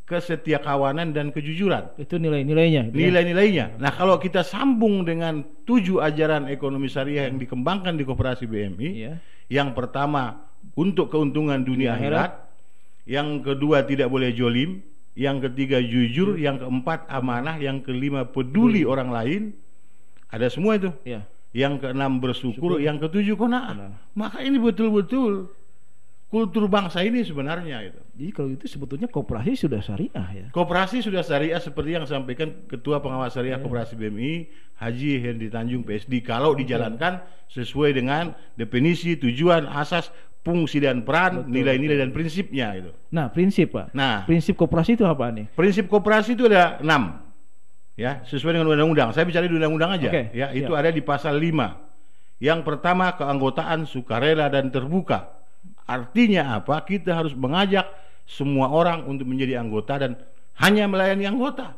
kesetiakawanan 0.05 1.11
dan 1.11 1.31
kejujuran. 1.31 1.95
Itu 1.95 2.19
nilai-nilainya. 2.19 2.91
gitu 2.91 2.99
ya? 2.99 3.03
nilai-nilainya. 3.09 3.65
Nah, 3.79 3.91
kalau 3.91 4.19
kita 4.19 4.43
sambung 4.43 5.03
dengan 5.03 5.39
tujuh 5.63 5.99
ajaran 5.99 6.47
ekonomi 6.47 6.87
syariah 6.87 7.31
yang 7.31 7.39
dikembangkan 7.39 7.95
di 7.95 8.03
Koperasi 8.03 8.43
BMI, 8.43 8.89
Iya. 8.91 9.13
yang 9.47 9.71
pertama 9.71 10.50
untuk 10.77 11.11
keuntungan 11.11 11.61
dunia 11.61 11.95
Akhirat. 11.95 12.31
akhirat, 12.31 12.31
yang 13.09 13.41
kedua 13.43 13.83
tidak 13.83 14.07
boleh 14.07 14.31
jolim, 14.31 14.79
yang 15.17 15.43
ketiga 15.43 15.83
jujur, 15.83 16.39
yang 16.39 16.61
keempat 16.61 17.09
amanah, 17.11 17.59
yang 17.59 17.83
kelima 17.83 18.23
peduli 18.23 18.87
orang 18.87 19.11
lain, 19.11 19.41
ada 20.31 20.47
semua 20.47 20.79
itu. 20.79 20.89
Iya. 21.03 21.27
Yang 21.51 21.83
keenam 21.83 22.23
bersyukur, 22.23 22.79
Syukur. 22.79 22.79
yang 22.79 22.95
ketujuh 22.95 23.35
kona'ah. 23.35 23.91
Maka 24.15 24.39
ini 24.39 24.55
betul-betul 24.55 25.51
kultur 26.31 26.71
bangsa 26.71 27.03
ini 27.03 27.27
sebenarnya 27.27 27.91
itu. 27.91 27.99
Jadi 28.15 28.31
kalau 28.31 28.49
itu 28.55 28.63
sebetulnya 28.71 29.11
kooperasi 29.11 29.67
sudah 29.67 29.83
syariah 29.83 30.27
ya. 30.31 30.47
Koperasi 30.55 31.03
sudah 31.03 31.19
syariah 31.27 31.59
seperti 31.59 31.99
yang 31.99 32.07
disampaikan 32.07 32.55
Ketua 32.71 33.03
Pengawas 33.03 33.35
Syariah 33.35 33.59
Ya. 33.59 33.63
Koperasi 33.67 33.99
BMI 33.99 34.47
Haji 34.79 35.11
Hendy 35.19 35.51
Tanjung 35.51 35.83
PSD 35.83 36.23
kalau 36.23 36.55
dijalankan 36.55 37.19
sesuai 37.51 37.99
dengan 37.99 38.31
definisi, 38.55 39.19
tujuan, 39.19 39.67
asas, 39.67 40.07
fungsi 40.41 40.81
dan 40.81 41.05
peran, 41.05 41.45
nilai-nilai 41.45 42.01
dan 42.01 42.09
prinsipnya 42.09 42.73
itu. 42.73 42.89
Nah, 43.13 43.29
prinsip 43.29 43.77
Pak. 43.77 43.93
Nah, 43.93 44.25
Prinsip 44.25 44.57
kooperasi 44.57 44.97
itu 44.97 45.05
apa 45.05 45.29
nih? 45.29 45.45
prinsip 45.53 45.85
koperasi 45.85 46.33
itu 46.33 46.49
ada 46.49 46.81
enam, 46.81 47.21
ya 47.93 48.25
sesuai 48.25 48.57
dengan 48.57 48.73
undang-undang. 48.73 49.13
Saya 49.13 49.23
bicara 49.23 49.45
di 49.45 49.53
undang-undang 49.53 50.01
aja, 50.01 50.09
Oke, 50.09 50.33
ya 50.33 50.49
itu 50.49 50.71
siap. 50.73 50.81
ada 50.81 50.89
di 50.89 51.01
pasal 51.01 51.37
5 51.37 51.89
Yang 52.41 52.59
pertama 52.65 53.13
keanggotaan 53.13 53.85
sukarela 53.85 54.49
dan 54.49 54.73
terbuka. 54.73 55.29
Artinya 55.85 56.57
apa? 56.57 56.81
Kita 56.81 57.13
harus 57.13 57.37
mengajak 57.37 57.85
semua 58.25 58.73
orang 58.73 59.05
untuk 59.05 59.29
menjadi 59.29 59.61
anggota 59.61 60.01
dan 60.01 60.17
hanya 60.57 60.89
melayani 60.89 61.29
anggota. 61.29 61.77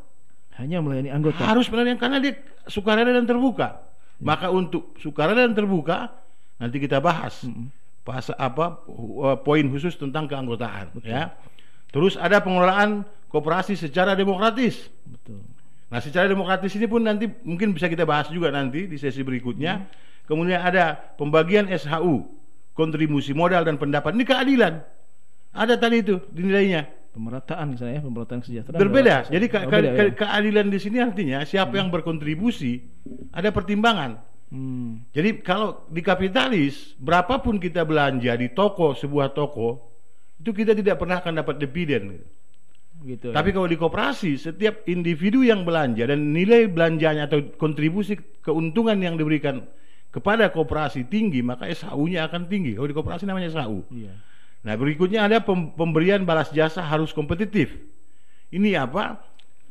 Hanya 0.56 0.80
melayani 0.80 1.12
anggota. 1.12 1.44
Harus 1.44 1.68
melayani 1.68 2.00
karena 2.00 2.24
dia 2.24 2.40
sukarela 2.72 3.12
dan 3.12 3.28
terbuka. 3.28 3.84
Maka 4.24 4.48
untuk 4.56 4.96
sukarela 5.04 5.44
dan 5.44 5.52
terbuka 5.52 6.16
nanti 6.56 6.80
kita 6.80 7.04
bahas 7.04 7.44
Mm-mm. 7.44 7.68
Pas 8.04 8.28
apa 8.36 8.84
uh, 8.86 9.40
poin 9.40 9.64
khusus 9.66 9.96
tentang 9.96 10.28
keanggotaan 10.28 10.92
ya. 11.02 11.32
Terus 11.88 12.20
ada 12.20 12.40
pengelolaan 12.40 13.02
koperasi 13.30 13.74
secara 13.74 14.12
demokratis. 14.14 14.92
Betul. 15.08 15.40
Nah, 15.88 16.02
secara 16.02 16.26
demokratis 16.26 16.74
ini 16.74 16.90
pun 16.90 17.00
nanti 17.00 17.30
mungkin 17.46 17.70
bisa 17.72 17.86
kita 17.86 18.02
bahas 18.04 18.28
juga 18.28 18.50
nanti 18.50 18.90
di 18.90 18.98
sesi 18.98 19.22
berikutnya. 19.22 19.86
Kemudian 20.26 20.58
ada 20.58 20.98
pembagian 21.16 21.70
SHU, 21.70 22.26
kontribusi 22.74 23.32
modal 23.32 23.62
dan 23.62 23.78
pendapat. 23.78 24.18
Ini 24.18 24.26
keadilan. 24.26 24.74
Ada 25.54 25.78
tadi 25.78 26.02
itu 26.02 26.18
dinilainya. 26.34 26.90
Pemerataan 27.14 27.78
misalnya, 27.78 28.02
pemerataan 28.02 28.42
kesejahteraan. 28.42 28.82
Berbeda. 28.82 29.30
Jadi 29.30 29.46
ke- 29.46 29.62
Oh, 29.62 29.70
ke- 29.70 29.78
beda, 29.78 29.90
ke- 29.94 30.06
ya? 30.10 30.14
keadilan 30.18 30.66
di 30.66 30.80
sini 30.82 30.98
artinya 30.98 31.46
siapa 31.46 31.78
yang 31.78 31.94
berkontribusi 31.94 32.82
ada 33.30 33.54
pertimbangan. 33.54 34.18
Hmm. 34.54 35.02
Jadi 35.10 35.42
kalau 35.42 35.82
di 35.90 36.06
kapitalis 36.06 36.94
berapapun 37.02 37.58
kita 37.58 37.82
belanja 37.82 38.38
di 38.38 38.54
toko 38.54 38.94
sebuah 38.94 39.34
toko 39.34 39.82
itu 40.38 40.54
kita 40.54 40.78
tidak 40.78 41.02
pernah 41.02 41.18
akan 41.18 41.42
dapat 41.42 41.58
dividen. 41.58 42.14
gitu. 42.14 42.28
Gitu. 43.04 43.28
Tapi 43.34 43.50
ya. 43.50 43.54
kalau 43.58 43.68
di 43.68 43.76
koperasi 43.76 44.38
setiap 44.38 44.86
individu 44.86 45.42
yang 45.42 45.66
belanja 45.66 46.06
dan 46.06 46.32
nilai 46.32 46.70
belanjanya 46.70 47.26
atau 47.26 47.42
kontribusi 47.58 48.16
keuntungan 48.46 48.96
yang 49.02 49.18
diberikan 49.18 49.66
kepada 50.14 50.54
koperasi 50.54 51.10
tinggi 51.10 51.42
maka 51.42 51.66
SHU-nya 51.68 52.30
akan 52.30 52.46
tinggi. 52.46 52.78
Kalau 52.78 52.88
di 52.88 52.96
koperasi 52.96 53.26
namanya 53.26 53.50
SHU. 53.50 53.82
Iya. 53.90 54.14
Nah 54.64 54.74
berikutnya 54.78 55.26
ada 55.26 55.42
pem- 55.42 55.74
pemberian 55.74 56.24
balas 56.24 56.54
jasa 56.54 56.86
harus 56.86 57.10
kompetitif. 57.12 57.74
Ini 58.54 58.78
apa? 58.78 59.20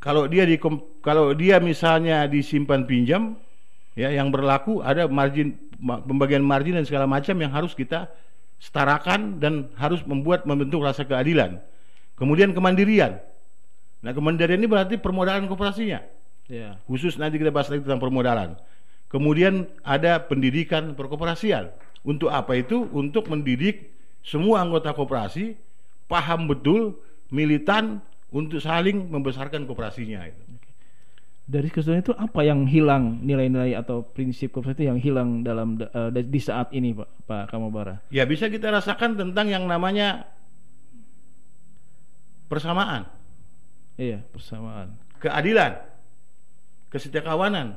Kalau 0.02 0.26
dia 0.26 0.42
di 0.42 0.58
kalau 0.98 1.30
dia 1.32 1.62
misalnya 1.62 2.26
disimpan 2.26 2.82
pinjam, 2.84 3.38
ya 3.98 4.08
yang 4.12 4.32
berlaku 4.32 4.80
ada 4.80 5.08
margin 5.08 5.56
ma- 5.80 6.00
pembagian 6.00 6.40
margin 6.44 6.78
dan 6.78 6.86
segala 6.86 7.04
macam 7.04 7.36
yang 7.36 7.52
harus 7.52 7.76
kita 7.76 8.08
setarakan 8.62 9.42
dan 9.42 9.68
harus 9.74 10.00
membuat 10.06 10.46
membentuk 10.46 10.86
rasa 10.86 11.02
keadilan. 11.02 11.58
Kemudian 12.14 12.54
kemandirian. 12.54 13.18
Nah 14.02 14.14
kemandirian 14.14 14.62
ini 14.62 14.70
berarti 14.70 14.94
permodalan 15.02 15.50
koperasinya. 15.50 15.98
Iya. 16.46 16.78
Khusus 16.86 17.18
nanti 17.18 17.42
kita 17.42 17.50
bahas 17.50 17.66
lagi 17.66 17.82
tentang 17.82 17.98
permodalan. 17.98 18.54
Kemudian 19.10 19.66
ada 19.82 20.22
pendidikan 20.22 20.94
perkoperasian. 20.94 21.68
Untuk 22.06 22.30
apa 22.30 22.56
itu? 22.56 22.86
Untuk 22.94 23.28
mendidik 23.28 23.90
semua 24.22 24.62
anggota 24.62 24.94
koperasi 24.94 25.58
paham 26.06 26.46
betul, 26.46 26.98
militan 27.32 27.98
untuk 28.30 28.62
saling 28.62 29.10
membesarkan 29.10 29.66
koperasinya. 29.66 30.28
Itu. 30.28 30.51
Dari 31.42 31.68
keseluruhan 31.68 32.06
itu 32.06 32.14
apa 32.14 32.40
yang 32.46 32.64
hilang 32.64 33.18
nilai-nilai 33.20 33.74
atau 33.74 34.06
prinsip 34.06 34.54
kooperasi 34.54 34.78
itu 34.78 34.84
yang 34.88 34.98
hilang 35.02 35.42
dalam 35.42 35.74
eh, 35.74 36.22
di 36.22 36.40
saat 36.40 36.70
ini 36.70 36.94
Pak 36.94 37.08
Pak 37.26 37.42
Kamabara? 37.50 37.98
Ya 38.14 38.22
bisa 38.24 38.46
kita 38.46 38.70
rasakan 38.70 39.18
tentang 39.18 39.50
yang 39.50 39.66
namanya 39.66 40.22
persamaan, 42.46 43.08
Iya, 43.96 44.20
persamaan. 44.30 44.92
keadilan. 45.18 45.88
kesetiakawanan, 46.92 47.72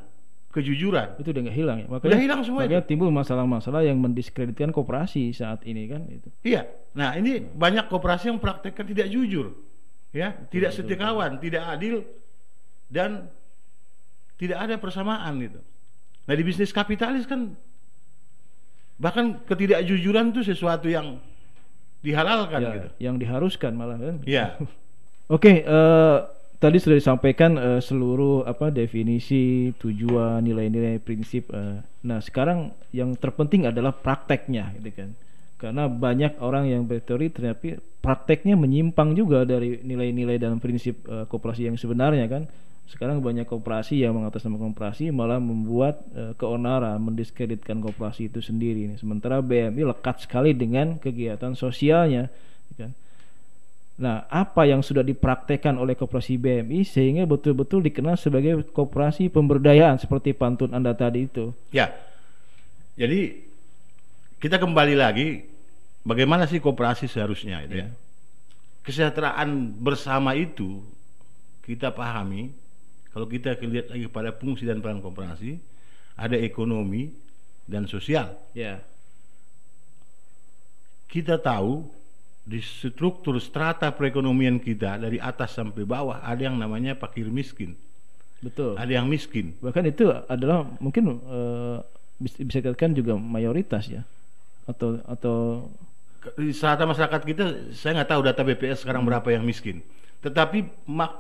kejujuran. 0.52 1.16
Itu 1.24 1.32
udah 1.32 1.42
nggak 1.48 1.56
hilang 1.56 1.78
ya. 1.80 1.88
Makanya, 1.88 2.12
Udah 2.12 2.20
hilang 2.20 2.42
semua 2.44 2.68
makanya 2.68 2.84
timbul 2.84 3.08
masalah-masalah 3.16 3.80
yang 3.88 3.96
mendiskreditkan 3.96 4.76
koperasi 4.76 5.32
saat 5.32 5.64
ini 5.64 5.88
kan 5.88 6.04
itu. 6.12 6.28
Iya. 6.44 6.68
Nah, 6.92 7.16
ini 7.16 7.40
banyak 7.40 7.88
koperasi 7.88 8.28
yang 8.28 8.44
praktekkan 8.44 8.84
tidak 8.84 9.08
jujur. 9.08 9.56
Ya, 10.12 10.36
tidak 10.52 10.76
betul, 10.76 10.84
setia 10.84 11.00
kawan, 11.00 11.40
tidak 11.40 11.64
adil 11.64 12.04
dan 12.92 13.32
tidak 14.36 14.58
ada 14.60 14.76
persamaan 14.76 15.40
gitu. 15.40 15.60
Nah, 16.26 16.34
di 16.34 16.44
bisnis 16.44 16.74
kapitalis 16.74 17.24
kan 17.24 17.54
bahkan 18.96 19.36
ketidakjujuran 19.44 20.32
itu 20.32 20.42
sesuatu 20.48 20.88
yang 20.88 21.20
dihalalkan 22.00 22.60
Ya, 22.62 22.72
gitu. 22.72 22.88
yang 23.02 23.16
diharuskan 23.18 23.72
malah 23.76 23.98
kan. 23.98 24.22
Iya. 24.24 24.56
Oke, 25.36 25.66
eh, 25.66 26.18
tadi 26.58 26.78
sudah 26.78 26.98
disampaikan 26.98 27.58
eh, 27.58 27.82
seluruh 27.82 28.46
apa 28.46 28.70
definisi, 28.70 29.74
tujuan, 29.76 30.40
nilai-nilai, 30.42 31.02
prinsip. 31.02 31.50
eh. 31.50 31.82
nah, 32.06 32.22
sekarang 32.22 32.72
yang 32.94 33.18
terpenting 33.18 33.66
adalah 33.66 33.92
prakteknya, 33.92 34.70
gitu 34.80 34.92
kan. 34.94 35.10
Karena 35.58 35.88
banyak 35.90 36.38
orang 36.44 36.70
yang 36.70 36.86
berteori 36.86 37.32
ternyata 37.32 37.80
prakteknya 38.04 38.54
menyimpang 38.54 39.18
juga 39.18 39.48
dari 39.48 39.82
nilai-nilai 39.82 40.38
dan 40.38 40.62
prinsip 40.62 41.02
eh, 41.10 41.26
koperasi 41.26 41.68
yang 41.68 41.76
sebenarnya 41.76 42.30
kan. 42.30 42.44
Sekarang 42.86 43.18
banyak 43.18 43.50
koperasi 43.50 44.06
yang 44.06 44.14
mengatasnamakan 44.14 44.78
koperasi 44.78 45.10
malah 45.10 45.42
membuat 45.42 46.06
eh, 46.14 46.38
keonaran, 46.38 47.02
mendiskreditkan 47.02 47.82
koperasi 47.82 48.30
itu 48.30 48.46
sendiri. 48.46 48.94
Sementara 49.02 49.42
BMI 49.42 49.90
lekat 49.90 50.30
sekali 50.30 50.54
dengan 50.54 51.02
kegiatan 51.02 51.58
sosialnya, 51.58 52.30
gitu 52.70 52.86
kan. 52.86 52.92
Nah, 53.96 54.28
apa 54.28 54.68
yang 54.68 54.84
sudah 54.84 55.02
dipraktekkan 55.08 55.80
oleh 55.80 55.96
koperasi 55.96 56.36
BMI 56.36 56.84
sehingga 56.84 57.24
betul-betul 57.24 57.80
dikenal 57.80 58.20
sebagai 58.20 58.68
koperasi 58.76 59.32
pemberdayaan 59.32 59.98
seperti 59.98 60.36
pantun 60.36 60.76
Anda 60.76 60.92
tadi 60.92 61.32
itu. 61.32 61.56
Ya. 61.72 61.96
Jadi 63.00 63.40
kita 64.38 64.60
kembali 64.60 64.96
lagi 65.00 65.48
bagaimana 66.04 66.44
sih 66.44 66.60
koperasi 66.60 67.08
seharusnya 67.08 67.64
itu 67.64 67.82
ya. 67.82 67.88
Ya. 67.88 67.96
Kesejahteraan 68.84 69.80
bersama 69.80 70.36
itu 70.36 70.84
kita 71.64 71.96
pahami 71.96 72.65
kalau 73.16 73.32
kita 73.32 73.56
lihat 73.64 73.96
lagi 73.96 74.12
pada 74.12 74.36
fungsi 74.36 74.68
dan 74.68 74.84
peran 74.84 75.00
koperasi 75.00 75.56
ada 76.20 76.36
ekonomi 76.36 77.16
dan 77.64 77.88
sosial. 77.88 78.36
Ya. 78.52 78.84
Kita 81.08 81.40
tahu 81.40 81.88
di 82.44 82.60
struktur 82.60 83.40
strata 83.40 83.88
perekonomian 83.96 84.60
kita 84.60 85.00
dari 85.00 85.16
atas 85.16 85.56
sampai 85.56 85.88
bawah 85.88 86.20
ada 86.28 86.44
yang 86.44 86.60
namanya 86.60 86.92
fakir 87.00 87.32
miskin, 87.32 87.80
Betul. 88.44 88.76
ada 88.76 88.92
yang 88.92 89.08
miskin. 89.08 89.56
Bahkan 89.64 89.84
itu 89.88 90.12
adalah 90.28 90.68
mungkin 90.84 91.16
bis- 92.20 92.44
bisa 92.44 92.60
dikatakan 92.60 92.92
juga 92.92 93.16
mayoritas 93.16 93.88
ya. 93.88 94.04
Atau 94.68 95.00
atau 95.08 95.72
di 96.36 96.52
strata 96.52 96.84
masyarakat 96.84 97.22
kita 97.24 97.72
saya 97.72 98.04
nggak 98.04 98.12
tahu 98.12 98.22
data 98.28 98.42
BPS 98.44 98.84
sekarang 98.84 99.08
berapa 99.08 99.30
yang 99.32 99.46
miskin 99.48 99.80
tetapi 100.26 100.66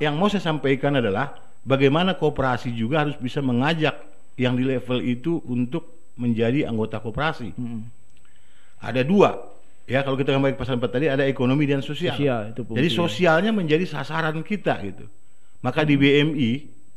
yang 0.02 0.18
mau 0.18 0.25
saya 0.25 0.42
sampaikan 0.42 0.98
adalah 0.98 1.45
bagaimana 1.66 2.16
kooperasi 2.16 2.72
juga 2.72 3.04
harus 3.04 3.18
bisa 3.18 3.42
mengajak 3.42 3.98
yang 4.38 4.54
di 4.54 4.64
level 4.64 5.02
itu 5.02 5.42
untuk 5.50 6.14
menjadi 6.16 6.70
anggota 6.70 7.02
kooperasi. 7.02 7.52
Mm, 7.58 7.82
ada 8.80 9.02
dua 9.02 9.36
ya 9.90 10.06
kalau 10.06 10.16
kita 10.16 10.34
kembali 10.34 10.54
ke 10.56 10.60
pasal 10.62 10.78
4 10.78 10.88
tadi 10.88 11.06
ada 11.10 11.26
ekonomi 11.26 11.66
dan 11.66 11.82
sosial, 11.82 12.16
Sosial, 12.16 12.54
itu 12.54 12.62
fungsi 12.66 12.78
jadi 12.80 12.90
ya. 12.90 12.96
sosialnya 12.96 13.52
menjadi 13.52 13.86
sasaran 13.90 14.38
kita 14.46 14.78
gitu. 14.86 15.06
Maka 15.66 15.82
di 15.82 15.98
BMI 15.98 16.52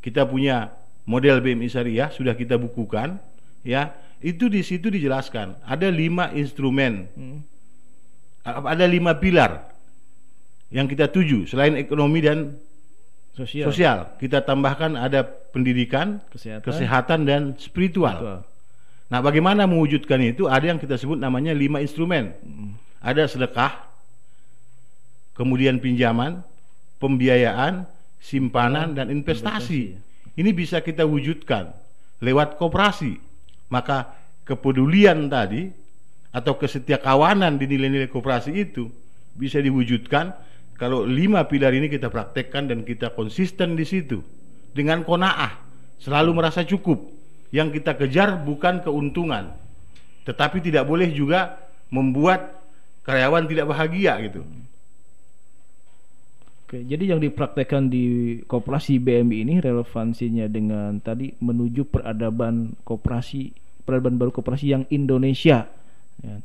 kita 0.05 0.29
punya 0.29 0.69
model 1.09 1.41
BMI 1.41 1.69
syariah 1.73 2.13
sudah 2.13 2.37
kita 2.37 2.61
bukukan 2.61 3.17
ya 3.65 3.97
itu 4.21 4.51
di 4.53 4.61
situ 4.61 4.93
dijelaskan 4.93 5.59
ada 5.65 5.89
lima 5.89 6.31
instrumen. 6.37 7.09
Mm, 7.17 7.39
ada 8.49 8.87
lima 8.89 9.13
pilar 9.21 9.69
yang 10.73 10.89
kita 10.89 11.09
tuju 11.09 11.45
selain 11.49 11.77
ekonomi 11.77 12.21
dan 12.25 12.57
sosial, 13.39 13.67
sosial. 13.71 13.99
Kita 14.19 14.43
tambahkan 14.43 14.99
ada 14.99 15.23
pendidikan 15.23 16.19
kesehatan, 16.35 16.65
kesehatan 16.67 17.21
dan 17.23 17.43
spiritual. 17.57 18.19
Betul. 18.19 18.39
nah 19.09 19.21
bagaimana 19.23 19.65
mewujudkan 19.71 20.19
itu? 20.21 20.51
Ada 20.51 20.75
yang 20.75 20.79
kita 20.83 20.99
sebut 20.99 21.17
namanya 21.17 21.55
lima 21.55 21.79
instrumen. 21.79 22.35
Ada 22.99 23.31
sedekah 23.31 23.87
kemudian 25.39 25.79
pinjaman 25.79 26.43
pembiayaan 26.99 27.87
simpanan 28.19 28.99
dan 28.99 29.09
investasi. 29.15 29.95
Ini 30.35 30.51
bisa 30.51 30.83
kita 30.83 31.07
wujudkan 31.07 31.71
lewat 32.19 32.59
koperasi. 32.59 33.19
Maka 33.71 34.11
kepedulian 34.43 35.31
tadi 35.31 35.71
atau 36.35 36.59
kesetiakawanan 36.59 37.57
di 37.57 37.67
nilai-nilai 37.71 38.11
koperasi 38.11 38.53
itu 38.53 38.91
bisa 39.39 39.63
diwujudkan 39.63 40.35
kalau 40.79 41.03
lima 41.03 41.43
pilar 41.51 41.75
ini 41.75 41.91
kita 41.91 42.09
praktekkan 42.09 42.71
dan 42.71 42.87
kita 42.87 43.11
konsisten 43.13 43.75
di 43.75 43.83
situ 43.85 44.23
dengan 44.73 45.03
konaah 45.03 45.59
selalu 45.99 46.39
merasa 46.39 46.63
cukup 46.63 47.03
yang 47.51 47.75
kita 47.75 47.99
kejar 47.99 48.39
bukan 48.41 48.81
keuntungan 48.81 49.53
tetapi 50.23 50.63
tidak 50.63 50.87
boleh 50.87 51.11
juga 51.11 51.59
membuat 51.91 52.55
karyawan 53.03 53.51
tidak 53.51 53.67
bahagia 53.67 54.15
gitu 54.23 54.47
Oke, 56.69 56.85
jadi 56.85 57.17
yang 57.17 57.21
dipraktekkan 57.25 57.89
di 57.89 58.37
koperasi 58.45 59.01
BMI 59.01 59.41
ini 59.41 59.55
relevansinya 59.57 60.45
dengan 60.53 61.01
tadi 61.01 61.33
menuju 61.41 61.89
peradaban 61.89 62.77
koperasi, 62.85 63.57
peradaban 63.89 64.21
baru 64.21 64.29
koperasi 64.29 64.77
yang 64.77 64.85
Indonesia. 64.93 65.65
Ya. 66.21 66.45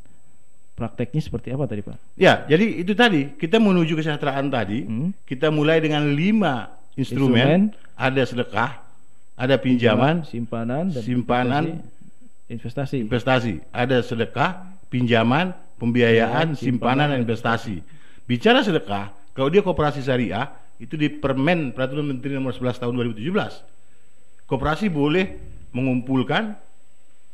Prakteknya 0.73 1.21
seperti 1.21 1.53
apa 1.53 1.69
tadi 1.69 1.85
Pak? 1.85 2.17
Ya, 2.17 2.49
jadi 2.49 2.81
itu 2.81 2.97
tadi 2.97 3.37
kita 3.37 3.61
menuju 3.61 3.93
kesejahteraan 3.93 4.49
tadi. 4.49 4.81
Hmm. 4.89 5.13
Kita 5.21 5.53
mulai 5.53 5.77
dengan 5.77 6.01
lima 6.17 6.73
instrumen, 6.97 7.73
ada 7.93 8.25
sedekah, 8.25 8.81
ada 9.37 9.55
pinjaman, 9.61 10.25
simpanan, 10.25 10.89
dan 10.89 11.01
simpanan, 11.05 11.63
investasi. 12.49 13.05
investasi, 13.05 13.53
ada 13.69 14.01
sedekah, 14.01 14.65
pinjaman, 14.89 15.53
pembiayaan, 15.77 16.57
simpanan, 16.57 17.13
dan 17.13 17.21
investasi. 17.21 17.81
Bicara 18.25 18.65
sedekah, 18.65 19.13
kalau 19.37 19.53
dia 19.53 19.61
koperasi 19.61 20.01
syariah 20.01 20.49
itu 20.81 20.97
di 20.97 21.09
Permen 21.09 21.69
Peraturan 21.73 22.07
Menteri 22.07 22.33
Nomor 22.33 22.55
11 22.55 22.81
Tahun 22.81 22.93
2017. 22.93 24.49
Koperasi 24.49 24.89
boleh 24.89 25.37
mengumpulkan, 25.73 26.53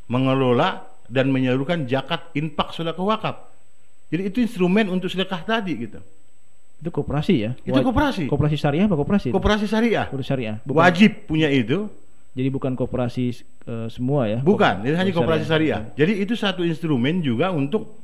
mengelola 0.10 0.88
dan 1.10 1.34
menyalurkan 1.34 1.89
zakat, 1.89 2.30
infak, 2.38 2.72
sedekah 2.72 3.04
wakaf. 3.04 3.36
Jadi 4.10 4.30
itu 4.30 4.38
instrumen 4.41 4.89
untuk 4.89 5.10
sedekah 5.10 5.41
tadi 5.41 5.74
gitu. 5.76 6.00
Itu 6.80 6.89
koperasi 6.89 7.34
ya? 7.36 7.52
Itu 7.62 7.82
koperasi. 7.84 8.32
Koperasi 8.32 8.56
syariah 8.56 8.88
apa 8.88 8.95
koperasi? 8.95 9.28
Koperasi 9.36 9.65
syariah 9.67 10.08
Koperasi 10.08 10.28
syariah. 10.32 10.56
Bukan, 10.63 10.80
wajib 10.80 11.12
punya 11.28 11.50
itu, 11.52 11.89
Jadi 12.30 12.50
bukan 12.54 12.78
koperasi 12.78 13.36
eh, 13.67 13.88
semua 13.91 14.30
ya? 14.30 14.39
bukan. 14.39 14.86
Ini 14.86 14.95
hanya 14.95 15.12
koperasi 15.12 15.43
syariah. 15.50 15.82
syariah. 15.84 15.98
Jadi 15.98 16.13
itu 16.24 16.34
satu 16.39 16.62
instrumen 16.63 17.19
juga 17.19 17.52
untuk 17.52 18.00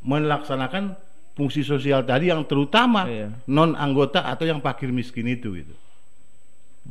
melaksanakan 0.00 0.96
fungsi 1.36 1.60
sosial 1.60 2.02
tadi 2.08 2.32
yang 2.32 2.42
terutama 2.48 3.04
Iya. 3.04 3.28
non 3.48 3.76
anggota 3.76 4.24
atau 4.24 4.48
yang 4.48 4.64
fakir 4.64 4.88
miskin 4.90 5.28
itu 5.28 5.60
gitu. 5.60 5.74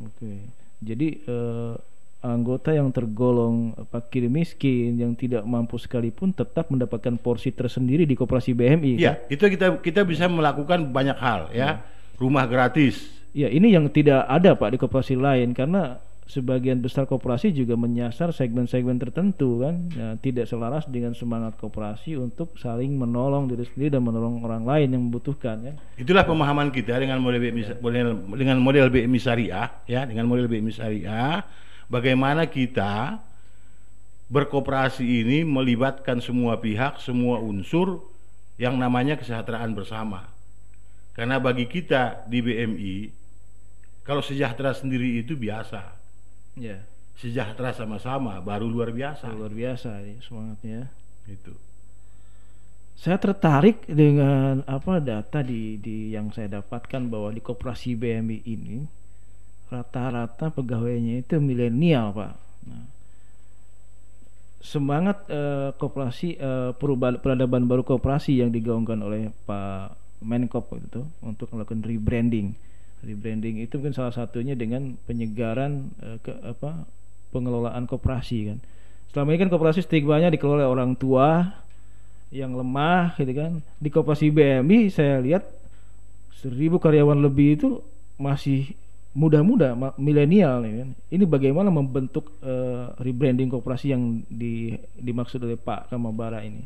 Oke. 0.03 0.45
Jadi 0.79 1.07
eh, 1.25 1.73
anggota 2.19 2.75
yang 2.75 2.91
tergolong 2.91 3.71
fakir 3.87 4.27
miskin 4.27 4.99
yang 4.99 5.15
tidak 5.15 5.47
mampu 5.47 5.79
sekalipun 5.79 6.35
tetap 6.35 6.67
mendapatkan 6.67 7.15
porsi 7.15 7.55
tersendiri 7.55 8.03
di 8.03 8.15
koperasi 8.15 8.51
BMI. 8.51 8.99
kan? 8.99 9.03
Iya, 9.03 9.13
itu 9.31 9.43
kita 9.47 9.79
kita 9.79 10.03
bisa 10.03 10.27
melakukan 10.27 10.91
banyak 10.91 11.15
hal 11.15 11.47
ya. 11.55 11.79
Rumah 12.19 12.43
gratis. 12.51 13.07
Ya, 13.31 13.47
ini 13.47 13.71
yang 13.71 13.87
tidak 13.87 14.27
ada 14.27 14.57
Pak 14.59 14.75
di 14.75 14.77
koperasi 14.81 15.15
lain 15.15 15.55
karena 15.55 16.03
sebagian 16.29 16.77
besar 16.83 17.07
koperasi 17.09 17.49
juga 17.55 17.73
menyasar 17.73 18.29
segmen-segmen 18.35 19.01
tertentu 19.01 19.65
kan, 19.65 19.89
ya, 19.89 20.13
tidak 20.21 20.45
selaras 20.45 20.85
dengan 20.85 21.17
semangat 21.17 21.57
koperasi 21.57 22.19
untuk 22.19 22.53
saling 22.59 22.93
menolong 22.93 23.49
diri 23.49 23.65
sendiri 23.65 23.97
dan 23.97 24.05
menolong 24.05 24.45
orang 24.45 24.61
lain 24.67 24.93
yang 24.93 25.01
membutuhkan 25.09 25.57
ya. 25.63 25.73
Itulah 25.97 26.27
pemahaman 26.27 26.69
kita 26.69 26.99
dengan 27.01 27.17
model 27.23 27.41
BMI 27.41 27.81
model- 27.81 28.21
dengan 28.37 28.57
model 28.61 28.91
BMI 28.93 29.19
syariah 29.23 29.67
ya, 29.87 30.03
dengan 30.05 30.27
model 30.27 30.45
BMI 30.45 30.71
syariah 30.75 31.41
bagaimana 31.89 32.47
kita 32.47 33.19
berkooperasi 34.29 35.03
ini 35.03 35.41
melibatkan 35.41 36.21
semua 36.21 36.61
pihak, 36.61 37.01
semua 37.01 37.41
unsur 37.41 38.05
yang 38.61 38.77
namanya 38.77 39.17
kesejahteraan 39.17 39.73
bersama. 39.73 40.29
Karena 41.17 41.41
bagi 41.41 41.65
kita 41.65 42.29
di 42.29 42.39
BMI 42.39 42.95
kalau 44.05 44.21
sejahtera 44.23 44.71
sendiri 44.71 45.19
itu 45.19 45.35
biasa. 45.35 45.81
Ya, 46.57 46.81
Sejahtera 47.19 47.75
sama-sama 47.75 48.39
baru 48.39 48.71
luar 48.71 48.95
biasa. 48.95 49.27
luar 49.35 49.51
biasa 49.51 49.99
ini 50.07 50.23
semangatnya. 50.23 50.87
Itu. 51.27 51.51
Saya 52.95 53.19
tertarik 53.19 53.83
dengan 53.85 54.63
apa 54.63 55.03
data 55.03 55.43
di, 55.43 55.75
di 55.83 56.15
yang 56.15 56.31
saya 56.31 56.63
dapatkan 56.63 57.11
bahwa 57.11 57.35
di 57.35 57.43
koperasi 57.43 57.99
BMI 57.99 58.39
ini 58.47 58.87
rata-rata 59.69 60.49
pegawainya 60.49 61.21
itu 61.21 61.37
milenial 61.37 62.09
pak. 62.13 62.33
Nah, 62.65 62.85
semangat 64.59 65.23
eh, 65.31 65.71
koperasi 65.77 66.35
eh, 66.35 66.71
perubahan 66.75 67.21
peradaban 67.21 67.69
baru 67.69 67.85
koperasi 67.85 68.43
yang 68.43 68.51
digaungkan 68.51 68.99
oleh 68.99 69.31
Pak 69.47 69.95
Menkop 70.19 70.75
itu 70.75 71.05
untuk 71.23 71.47
melakukan 71.55 71.79
rebranding. 71.85 72.51
Rebranding 72.99 73.63
itu 73.63 73.79
mungkin 73.79 73.95
salah 73.95 74.11
satunya 74.11 74.59
dengan 74.59 74.99
penyegaran 75.07 75.93
eh, 76.03 76.17
ke 76.19 76.33
apa 76.43 76.83
pengelolaan 77.31 77.87
koperasi 77.87 78.37
kan. 78.51 78.57
Selama 79.09 79.33
ini 79.33 79.41
kan 79.41 79.49
koperasi 79.49 79.81
stigmanya 79.85 80.29
dikelola 80.29 80.65
oleh 80.65 80.69
orang 80.69 80.93
tua 80.93 81.55
yang 82.29 82.53
lemah 82.53 83.15
gitu 83.17 83.33
kan. 83.33 83.63
Di 83.79 83.89
koperasi 83.89 84.29
BMI 84.29 84.91
saya 84.91 85.23
lihat 85.23 85.47
seribu 86.41 86.77
karyawan 86.77 87.19
lebih 87.19 87.57
itu 87.57 87.69
masih 88.19 88.75
muda-muda 89.09 89.73
milenial 89.97 90.61
nih 90.61 90.73
kan. 90.85 90.89
Ini 91.09 91.23
bagaimana 91.25 91.69
membentuk 91.69 92.29
eh, 92.41 92.93
rebranding 93.01 93.49
koperasi 93.49 93.91
yang 93.91 94.21
di, 94.29 94.73
dimaksud 94.95 95.41
oleh 95.41 95.57
Pak 95.57 95.89
Kamabara 95.89 96.45
ini? 96.45 96.61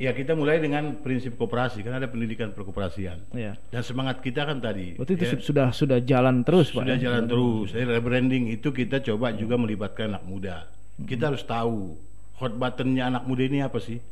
Ya 0.00 0.10
kita 0.10 0.34
mulai 0.34 0.58
dengan 0.58 0.98
prinsip 0.98 1.38
koperasi 1.38 1.86
kan 1.86 1.94
ada 1.94 2.10
pendidikan 2.10 2.50
perkoperasian 2.50 3.22
Ya. 3.38 3.54
dan 3.70 3.82
semangat 3.86 4.18
kita 4.18 4.42
kan 4.42 4.58
tadi 4.58 4.98
Berarti 4.98 5.14
itu 5.14 5.24
ya, 5.24 5.30
su- 5.38 5.44
sudah 5.54 5.68
sudah 5.70 5.98
jalan 6.02 6.42
terus 6.42 6.74
Pak. 6.74 6.82
sudah 6.82 6.98
ya? 6.98 7.06
jalan 7.06 7.24
terus. 7.30 7.70
Jadi 7.70 7.86
rebranding 7.86 8.50
itu 8.50 8.74
kita 8.74 8.98
coba 8.98 9.30
juga 9.30 9.54
melibatkan 9.54 10.10
anak 10.16 10.24
muda. 10.26 10.66
Kita 11.06 11.30
harus 11.30 11.46
tahu 11.46 11.94
hot 12.42 12.52
buttonnya 12.58 13.14
anak 13.14 13.30
muda 13.30 13.46
ini 13.46 13.62
apa 13.62 13.78
sih? 13.78 14.02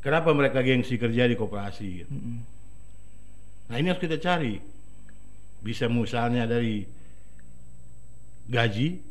Kenapa 0.00 0.32
mereka 0.32 0.64
gengsi 0.64 0.96
kerja 0.96 1.28
di 1.28 1.36
koperasi? 1.36 1.86
gitu. 2.00 2.10
Mm-mm. 2.10 2.38
Nah 3.68 3.76
ini 3.76 3.86
harus 3.90 4.00
kita 4.00 4.16
cari. 4.16 4.56
Bisa 5.66 5.90
misalnya 5.90 6.46
dari 6.46 6.86
gaji 8.46 9.02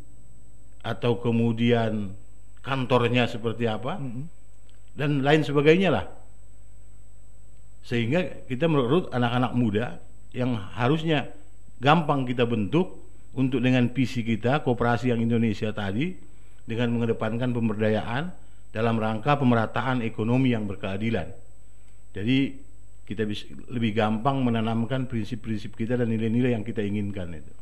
atau 0.80 1.20
kemudian 1.20 2.16
kantornya 2.64 3.28
seperti 3.28 3.68
apa 3.68 4.00
Mm-mm. 4.00 4.26
dan 4.96 5.20
lain 5.20 5.44
sebagainya 5.44 5.92
lah. 5.92 6.06
Sehingga 7.84 8.48
kita 8.48 8.72
merekrut 8.72 9.12
anak-anak 9.12 9.52
muda 9.54 10.00
yang 10.32 10.56
harusnya 10.56 11.28
gampang 11.84 12.24
kita 12.24 12.48
bentuk 12.48 13.04
untuk 13.36 13.60
dengan 13.60 13.92
visi 13.92 14.24
kita 14.24 14.64
kooperasi 14.64 15.12
yang 15.12 15.20
Indonesia 15.20 15.70
tadi 15.76 16.16
dengan 16.66 16.96
mengedepankan 16.96 17.52
pemberdayaan 17.52 18.32
dalam 18.74 18.96
rangka 18.98 19.38
pemerataan 19.38 20.02
ekonomi 20.02 20.56
yang 20.56 20.66
berkeadilan. 20.66 21.30
Jadi 22.16 22.65
kita 23.06 23.24
bisa 23.24 23.46
lebih 23.70 23.94
gampang 23.94 24.42
menanamkan 24.42 25.06
prinsip-prinsip 25.06 25.78
kita 25.78 25.96
dan 25.96 26.10
nilai-nilai 26.10 26.58
yang 26.58 26.66
kita 26.66 26.82
inginkan 26.82 27.38
itu. 27.38 27.54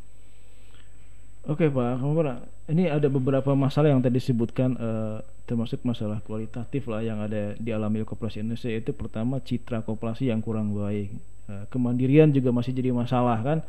Oke 1.44 1.68
Pak 1.68 2.00
Kamabara, 2.00 2.40
ini 2.72 2.88
ada 2.88 3.12
beberapa 3.12 3.52
masalah 3.52 3.92
yang 3.92 4.00
tadi 4.00 4.16
disebutkan 4.16 4.80
eh, 4.80 5.18
termasuk 5.44 5.84
masalah 5.84 6.24
kualitatif 6.24 6.88
lah 6.88 7.04
yang 7.04 7.20
ada 7.20 7.52
di 7.60 7.76
alami 7.76 8.08
koperasi 8.08 8.40
Indonesia 8.40 8.72
itu 8.72 8.96
pertama 8.96 9.44
citra 9.44 9.84
koperasi 9.84 10.32
yang 10.32 10.40
kurang 10.40 10.72
baik, 10.72 11.12
Eh, 11.44 11.66
kemandirian 11.68 12.32
juga 12.32 12.56
masih 12.56 12.72
jadi 12.72 12.96
masalah 12.96 13.36
kan, 13.44 13.60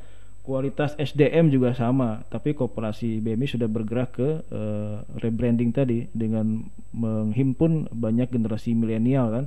kualitas 0.46 0.94
SDM 0.94 1.50
juga 1.50 1.74
sama, 1.74 2.22
tapi 2.30 2.54
koperasi 2.54 3.18
BMI 3.18 3.50
sudah 3.50 3.66
bergerak 3.66 4.14
ke 4.14 4.28
eh, 4.46 4.96
rebranding 5.18 5.74
tadi 5.74 6.06
dengan 6.14 6.62
menghimpun 6.94 7.90
banyak 7.90 8.30
generasi 8.30 8.78
milenial 8.78 9.26
kan, 9.34 9.44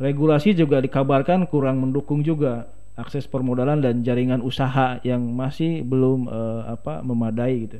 regulasi 0.00 0.56
juga 0.56 0.80
dikabarkan 0.80 1.44
kurang 1.44 1.84
mendukung 1.84 2.24
juga 2.24 2.66
akses 2.96 3.28
permodalan 3.28 3.80
dan 3.80 4.00
jaringan 4.00 4.40
usaha 4.40 4.96
yang 5.04 5.20
masih 5.20 5.84
belum 5.84 6.26
eh, 6.26 6.62
apa 6.72 7.04
memadai 7.04 7.68
gitu. 7.68 7.78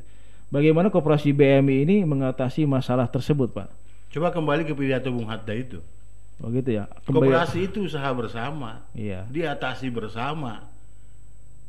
Bagaimana 0.50 0.90
koperasi 0.90 1.30
BMI 1.30 1.76
ini 1.86 1.96
mengatasi 2.02 2.66
masalah 2.66 3.06
tersebut, 3.06 3.54
Pak? 3.54 3.70
Coba 4.10 4.34
kembali 4.34 4.66
ke 4.66 4.74
pidato 4.74 5.08
Bung 5.14 5.30
Hatta 5.30 5.54
itu. 5.54 5.78
Oh 6.42 6.50
gitu 6.50 6.74
ya. 6.74 6.90
Kembali- 7.06 7.30
Kooperasi 7.30 7.70
itu 7.70 7.86
usaha 7.86 8.10
bersama. 8.10 8.82
Iya. 8.92 9.24
diatasi 9.30 9.86
bersama. 9.92 10.66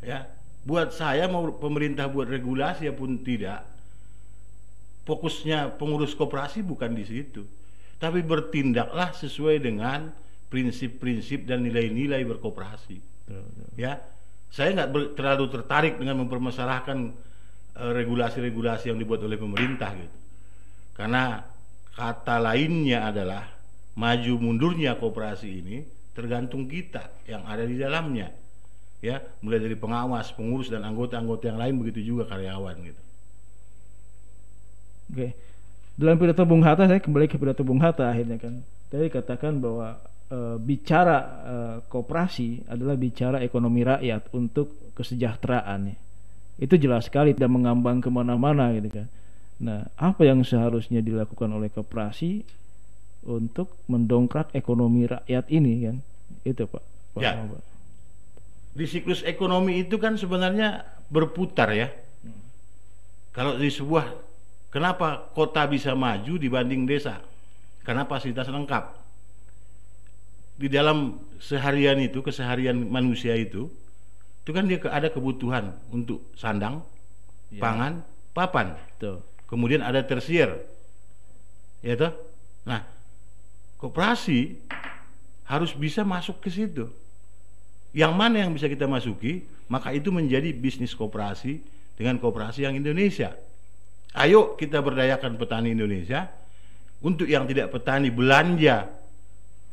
Ya, 0.02 0.26
buat 0.66 0.90
saya 0.90 1.30
mau 1.30 1.46
pemerintah 1.54 2.10
buat 2.10 2.26
regulasi 2.26 2.90
ya 2.90 2.94
pun 2.96 3.22
tidak. 3.22 3.62
Fokusnya 5.06 5.78
pengurus 5.78 6.18
koperasi 6.18 6.66
bukan 6.66 6.98
di 6.98 7.06
situ. 7.06 7.46
Tapi 8.02 8.26
bertindaklah 8.26 9.14
sesuai 9.14 9.62
dengan 9.62 10.10
prinsip-prinsip 10.52 11.48
dan 11.48 11.64
nilai-nilai. 11.64 12.28
Betul, 12.28 12.52
betul. 12.52 13.68
Ya, 13.80 14.04
saya 14.52 14.76
nggak 14.76 14.90
ber- 14.92 15.12
terlalu 15.16 15.46
tertarik 15.48 15.96
dengan 15.96 16.20
mempermasalahkan 16.28 17.16
eh, 17.80 17.92
regulasi-regulasi 17.96 18.92
yang 18.92 19.00
dibuat 19.00 19.24
oleh 19.24 19.40
pemerintah 19.40 19.96
gitu. 19.96 20.18
Karena 20.92 21.40
kata 21.96 22.44
lainnya 22.44 23.08
adalah 23.08 23.48
maju 23.96 24.34
mundurnya 24.40 25.00
koperasi 25.00 25.48
ini 25.48 25.78
tergantung 26.12 26.68
kita 26.68 27.08
yang 27.24 27.48
ada 27.48 27.64
di 27.64 27.80
dalamnya. 27.80 28.28
Ya, 29.02 29.18
mulai 29.42 29.58
dari 29.58 29.74
pengawas, 29.74 30.30
pengurus 30.36 30.70
dan 30.70 30.86
anggota-anggota 30.86 31.50
yang 31.50 31.58
lain 31.58 31.74
begitu 31.82 32.14
juga 32.14 32.30
karyawan 32.30 32.76
gitu. 32.86 33.02
Oke. 35.10 35.34
Dalam 35.98 36.16
pidato 36.22 36.46
Bung 36.46 36.62
Hatta 36.62 36.86
saya 36.86 37.02
kembali 37.02 37.26
ke 37.26 37.42
pidato 37.42 37.66
Bung 37.66 37.82
Hatta 37.82 38.14
akhirnya 38.14 38.38
kan. 38.38 38.62
Tadi 38.94 39.10
katakan 39.10 39.58
bahwa 39.58 39.98
eh, 40.32 40.58
bicara 40.58 41.20
eh, 41.44 41.78
koperasi 41.86 42.72
adalah 42.72 42.96
bicara 42.96 43.44
ekonomi 43.44 43.84
rakyat 43.84 44.32
untuk 44.32 44.96
kesejahteraan. 44.96 45.92
Itu 46.56 46.80
jelas 46.80 47.12
sekali 47.12 47.36
dan 47.36 47.52
mengambang 47.52 48.00
ke 48.00 48.08
mana-mana 48.08 48.72
gitu 48.80 48.90
kan. 49.04 49.08
Nah, 49.62 49.86
apa 50.00 50.26
yang 50.26 50.42
seharusnya 50.42 51.06
dilakukan 51.06 51.52
oleh 51.54 51.70
koperasi 51.70 52.42
untuk 53.30 53.78
mendongkrak 53.86 54.50
ekonomi 54.58 55.06
rakyat 55.06 55.46
ini 55.54 55.74
kan? 55.86 55.96
Itu 56.42 56.66
Pak. 56.66 56.84
Pak 57.14 57.22
Ya. 57.22 57.38
Muhammad. 57.38 57.62
Di 58.72 58.86
siklus 58.88 59.22
ekonomi 59.28 59.84
itu 59.84 60.00
kan 60.00 60.16
sebenarnya 60.16 60.88
berputar 61.12 61.76
ya. 61.76 61.92
Kalau 63.32 63.56
di 63.60 63.68
sebuah 63.72 64.12
kenapa 64.72 65.32
kota 65.36 65.68
bisa 65.68 65.96
maju 65.96 66.40
dibanding 66.40 66.88
desa? 66.88 67.20
Karena 67.84 68.08
fasilitas 68.08 68.48
lengkap. 68.48 69.01
Di 70.62 70.70
dalam 70.70 71.18
seharian 71.42 71.98
itu, 71.98 72.22
keseharian 72.22 72.78
manusia 72.78 73.34
itu, 73.34 73.66
itu 74.46 74.52
kan 74.54 74.70
dia 74.70 74.78
ada 74.94 75.10
kebutuhan 75.10 75.74
untuk 75.90 76.22
sandang, 76.38 76.86
Ya. 77.50 77.60
pangan, 77.60 78.06
papan. 78.32 78.78
Tuh. 79.02 79.26
Kemudian 79.50 79.82
ada 79.82 80.06
tersier. 80.06 80.62
Ya 81.82 81.98
toh? 81.98 82.14
Nah, 82.64 82.86
koperasi 83.82 84.56
harus 85.50 85.74
bisa 85.74 86.06
masuk 86.06 86.40
ke 86.40 86.54
situ. 86.54 86.88
Yang 87.92 88.14
mana 88.16 88.46
yang 88.46 88.54
bisa 88.56 88.72
kita 88.72 88.88
masuki, 88.88 89.44
maka 89.68 89.92
itu 89.92 90.14
menjadi 90.14 90.54
bisnis 90.56 90.96
koperasi 90.96 91.60
dengan 91.98 92.22
koperasi 92.22 92.64
yang 92.64 92.78
Indonesia. 92.78 93.36
Ayo 94.16 94.56
kita 94.56 94.80
berdayakan 94.80 95.36
petani 95.36 95.76
Indonesia 95.76 96.32
untuk 97.04 97.28
yang 97.28 97.44
tidak 97.50 97.74
petani 97.74 98.14
belanja 98.14 98.88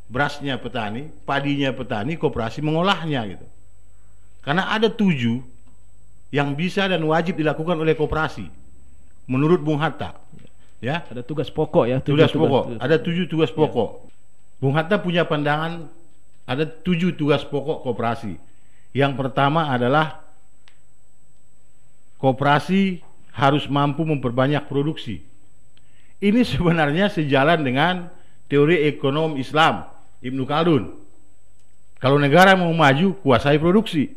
berasnya 0.09 0.57
petani, 0.57 1.07
padinya 1.23 1.69
petani, 1.69 2.17
koperasi 2.17 2.65
mengolahnya 2.65 3.21
gitu. 3.29 3.45
Karena 4.41 4.73
ada 4.73 4.89
tujuh 4.89 5.45
yang 6.33 6.57
bisa 6.57 6.89
dan 6.89 7.05
wajib 7.05 7.37
dilakukan 7.37 7.77
oleh 7.77 7.93
koperasi 7.93 8.49
menurut 9.29 9.61
Bung 9.61 9.77
Hatta. 9.77 10.17
Ya, 10.81 11.05
Ada 11.05 11.21
tugas 11.21 11.51
pokok 11.53 11.85
ya. 11.85 11.97
tujuh 12.01 12.25
tugas 12.25 12.33
pokok. 12.33 12.63
Ada 12.81 12.97
tujuh 12.97 13.25
tugas 13.29 13.51
pokok. 13.53 14.09
Bung 14.57 14.73
Hatta 14.73 14.97
punya 14.97 15.27
pandangan 15.29 15.85
ada 16.49 16.65
tujuh 16.65 17.13
tugas 17.13 17.45
pokok 17.45 17.85
koperasi. 17.85 18.41
Yang 18.95 19.13
pertama 19.21 19.69
adalah 19.69 20.25
koperasi 22.17 23.05
harus 23.37 23.69
mampu 23.69 24.01
memperbanyak 24.01 24.65
produksi. 24.65 25.21
Ini 26.19 26.41
sebenarnya 26.41 27.13
sejalan 27.13 27.61
dengan 27.61 28.09
teori 28.49 28.89
ekonom 28.89 29.37
Islam 29.37 29.98
Ibnu 30.19 30.43
Khaldun. 30.43 30.95
Kalau 31.99 32.15
negara 32.15 32.55
mau 32.55 32.71
maju, 32.71 33.15
kuasai 33.19 33.59
produksi. 33.59 34.11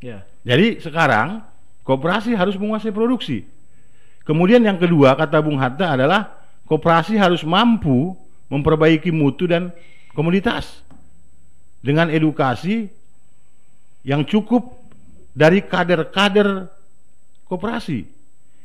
Ya. 0.00 0.24
Jadi 0.44 0.80
sekarang 0.80 1.44
koperasi 1.84 2.36
harus 2.36 2.56
menguasai 2.56 2.92
produksi. 2.92 3.44
Kemudian 4.24 4.64
yang 4.64 4.80
kedua 4.80 5.16
kata 5.16 5.40
Bung 5.44 5.60
Hatta 5.60 5.96
adalah 5.96 6.32
koperasi 6.64 7.16
harus 7.20 7.44
mampu 7.44 8.16
memperbaiki 8.48 9.12
mutu 9.12 9.44
dan 9.44 9.72
komoditas 10.16 10.80
dengan 11.84 12.08
edukasi 12.08 12.88
yang 14.04 14.24
cukup 14.24 14.76
dari 15.36 15.60
kader-kader 15.64 16.68
koperasi. 17.48 18.08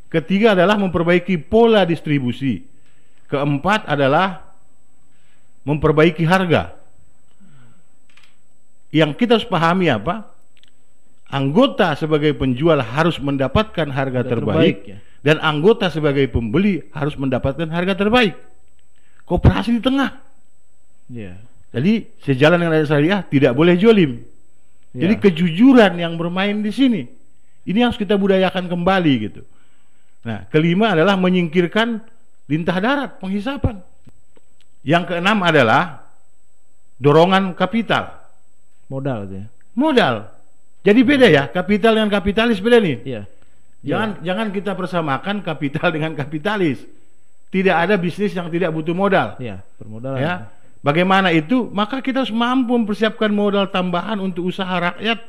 Ketiga 0.08 0.56
adalah 0.56 0.80
memperbaiki 0.80 1.40
pola 1.40 1.84
distribusi. 1.84 2.64
Keempat 3.30 3.86
adalah 3.86 4.49
memperbaiki 5.70 6.26
harga. 6.26 6.74
Yang 8.90 9.22
kita 9.22 9.38
harus 9.38 9.46
pahami 9.46 9.94
apa? 9.94 10.26
anggota 11.30 11.94
sebagai 11.94 12.34
penjual 12.34 12.82
harus 12.82 13.22
mendapatkan 13.22 13.86
harga 13.86 14.26
Harga 14.26 14.34
terbaik, 14.34 14.78
terbaik, 14.82 14.90
ya. 14.90 14.98
dan 15.22 15.38
anggota 15.46 15.94
sebagai 15.94 16.26
pembeli 16.26 16.82
harus 16.90 17.14
mendapatkan 17.16 17.70
harga 17.70 17.94
terbaik. 17.94 18.34
Koperasi 19.30 19.78
di 19.78 19.82
tengah. 19.82 20.18
Iya. 21.06 21.38
Jadi 21.70 22.10
sejalan 22.26 22.66
dengan 22.66 22.82
ayat 22.82 22.90
syariah 22.90 23.22
tidak 23.30 23.54
boleh 23.54 23.78
jolim. 23.78 24.26
Ya. 24.98 25.06
Jadi 25.06 25.30
kejujuran 25.30 26.02
yang 26.02 26.18
bermain 26.18 26.66
di 26.66 26.74
sini. 26.74 27.06
Ini 27.70 27.86
harus 27.86 28.02
kita 28.02 28.18
budayakan 28.18 28.66
kembali 28.66 29.14
gitu. 29.30 29.46
Nah, 30.26 30.50
kelima 30.50 30.98
adalah 30.98 31.14
menyingkirkan 31.14 32.02
lintah 32.50 32.78
darat, 32.82 33.22
penghisapan. 33.22 33.86
Yang 34.84 35.04
keenam 35.14 35.44
adalah 35.44 36.08
dorongan 37.00 37.56
kapital, 37.56 38.16
modal 38.88 39.28
ya. 39.28 39.46
modal. 39.76 40.16
Jadi 40.84 41.00
beda 41.04 41.28
ya, 41.28 41.44
kapital 41.52 42.00
dengan 42.00 42.12
kapitalis 42.12 42.64
beda 42.64 42.80
nih. 42.80 42.98
Iya. 43.04 43.22
Jangan 43.80 44.10
jangan 44.24 44.48
kita 44.52 44.72
persamakan 44.76 45.44
kapital 45.44 45.92
dengan 45.96 46.16
kapitalis. 46.16 46.84
Tidak 47.50 47.74
ada 47.74 47.98
bisnis 47.98 48.32
yang 48.32 48.48
tidak 48.54 48.70
butuh 48.70 48.94
modal. 48.94 49.36
Iya, 49.42 49.66
permodalan. 49.82 50.20
Ya. 50.22 50.34
Bagaimana 50.80 51.34
itu? 51.36 51.68
Maka 51.76 52.00
kita 52.00 52.24
harus 52.24 52.32
mampu 52.32 52.78
mempersiapkan 52.78 53.28
modal 53.34 53.68
tambahan 53.68 54.22
untuk 54.22 54.48
usaha 54.48 54.72
rakyat 54.72 55.20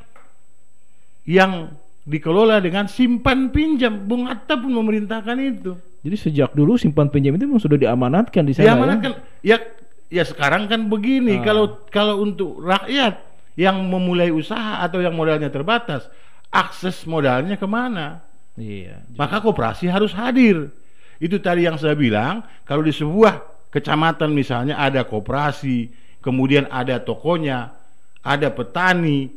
yang 1.26 1.74
dikelola 2.04 2.60
dengan 2.60 2.88
simpan 2.88 3.52
pinjam. 3.52 4.06
Bung 4.08 4.28
Hatta 4.28 4.56
pun 4.56 4.72
memerintahkan 4.72 5.36
itu. 5.40 5.72
Jadi 6.00 6.16
sejak 6.16 6.56
dulu 6.56 6.80
simpan 6.80 7.12
pinjam 7.12 7.36
itu 7.36 7.44
memang 7.44 7.60
sudah 7.60 7.76
diamanatkan 7.76 8.42
di 8.48 8.56
sana. 8.56 8.72
Diamanatkan. 8.72 9.10
Ya, 9.44 9.60
ya 10.08 10.24
sekarang 10.24 10.64
kan 10.68 10.88
begini. 10.88 11.40
Ah. 11.40 11.44
Kalau 11.44 11.64
kalau 11.92 12.24
untuk 12.24 12.60
rakyat 12.64 13.20
yang 13.60 13.84
memulai 13.84 14.32
usaha 14.32 14.80
atau 14.80 15.04
yang 15.04 15.12
modalnya 15.12 15.52
terbatas, 15.52 16.08
akses 16.48 17.04
modalnya 17.04 17.60
ke 17.60 17.68
mana? 17.68 18.24
Ya? 18.56 18.64
Iya. 18.64 18.96
Maka 19.16 19.44
koperasi 19.44 19.92
harus 19.92 20.16
hadir. 20.16 20.72
Itu 21.20 21.36
tadi 21.36 21.68
yang 21.68 21.76
saya 21.76 21.92
bilang, 21.92 22.40
kalau 22.64 22.80
di 22.80 22.96
sebuah 22.96 23.44
kecamatan 23.68 24.32
misalnya 24.32 24.80
ada 24.80 25.04
koperasi, 25.04 25.92
kemudian 26.24 26.64
ada 26.72 26.96
tokonya, 27.04 27.76
ada 28.24 28.48
petani, 28.48 29.28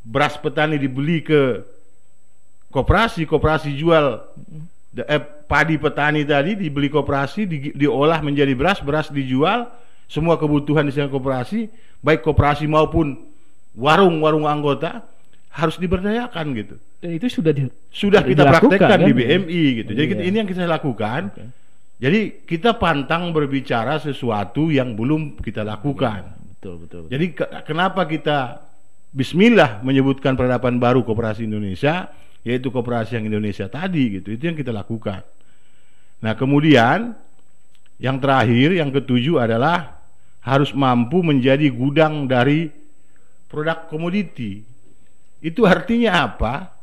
beras 0.00 0.40
petani 0.40 0.80
dibeli 0.80 1.20
ke 1.20 1.60
koperasi, 2.72 3.22
koperasi 3.24 3.76
jual 3.76 4.24
eh, 4.98 5.20
padi 5.44 5.76
petani 5.76 6.24
tadi 6.24 6.56
dibeli 6.56 6.88
koperasi, 6.88 7.44
di- 7.44 7.72
diolah 7.72 8.18
menjadi 8.18 8.52
beras, 8.52 8.80
beras 8.80 9.08
dijual, 9.08 9.68
semua 10.08 10.34
kebutuhan 10.34 10.82
di 10.82 10.90
sana 10.90 11.06
koperasi, 11.06 11.68
baik 12.00 12.20
koperasi 12.22 12.64
maupun 12.64 13.20
warung-warung 13.72 14.44
anggota 14.44 15.04
harus 15.48 15.76
diberdayakan 15.76 16.46
gitu 16.54 16.76
Dan 16.98 17.10
itu 17.12 17.28
sudah 17.30 17.52
di, 17.52 17.68
sudah 17.90 18.20
kita 18.20 18.44
praktekkan 18.46 18.88
kan? 18.94 19.00
di 19.02 19.12
BMI 19.12 19.62
gitu. 19.76 19.90
Jadi 19.90 20.02
Iya. 20.02 20.12
kita- 20.14 20.24
ini 20.24 20.36
yang 20.38 20.48
kita 20.48 20.64
lakukan. 20.64 21.28
Oke. 21.28 21.44
Jadi 21.98 22.20
kita 22.42 22.74
pantang 22.74 23.30
berbicara 23.30 23.94
sesuatu 23.96 24.68
yang 24.68 24.92
belum 24.92 25.36
kita 25.36 25.62
lakukan. 25.62 26.24
betul 26.56 26.78
betul. 26.78 26.98
betul. 27.04 27.10
Jadi 27.10 27.26
ke- 27.32 27.50
kenapa 27.64 28.06
kita 28.06 28.62
Bismillah 29.10 29.82
menyebutkan 29.82 30.32
peradaban 30.32 30.78
baru 30.78 31.02
Koperasi 31.02 31.44
Indonesia, 31.44 32.08
yaitu 32.42 32.68
Koperasi 32.74 33.18
yang 33.18 33.26
Indonesia 33.30 33.66
tadi 33.70 34.20
gitu. 34.20 34.34
Itu 34.34 34.50
yang 34.50 34.58
kita 34.58 34.74
lakukan. 34.74 35.22
Nah 36.22 36.34
kemudian 36.38 37.14
yang 38.02 38.18
terakhir, 38.18 38.74
yang 38.74 38.90
ketujuh 38.90 39.38
adalah 39.38 40.02
harus 40.42 40.74
mampu 40.74 41.22
menjadi 41.22 41.70
gudang 41.70 42.26
dari 42.26 42.66
produk 43.46 43.86
komoditi. 43.86 44.66
Itu 45.38 45.66
artinya 45.66 46.26
apa? 46.26 46.74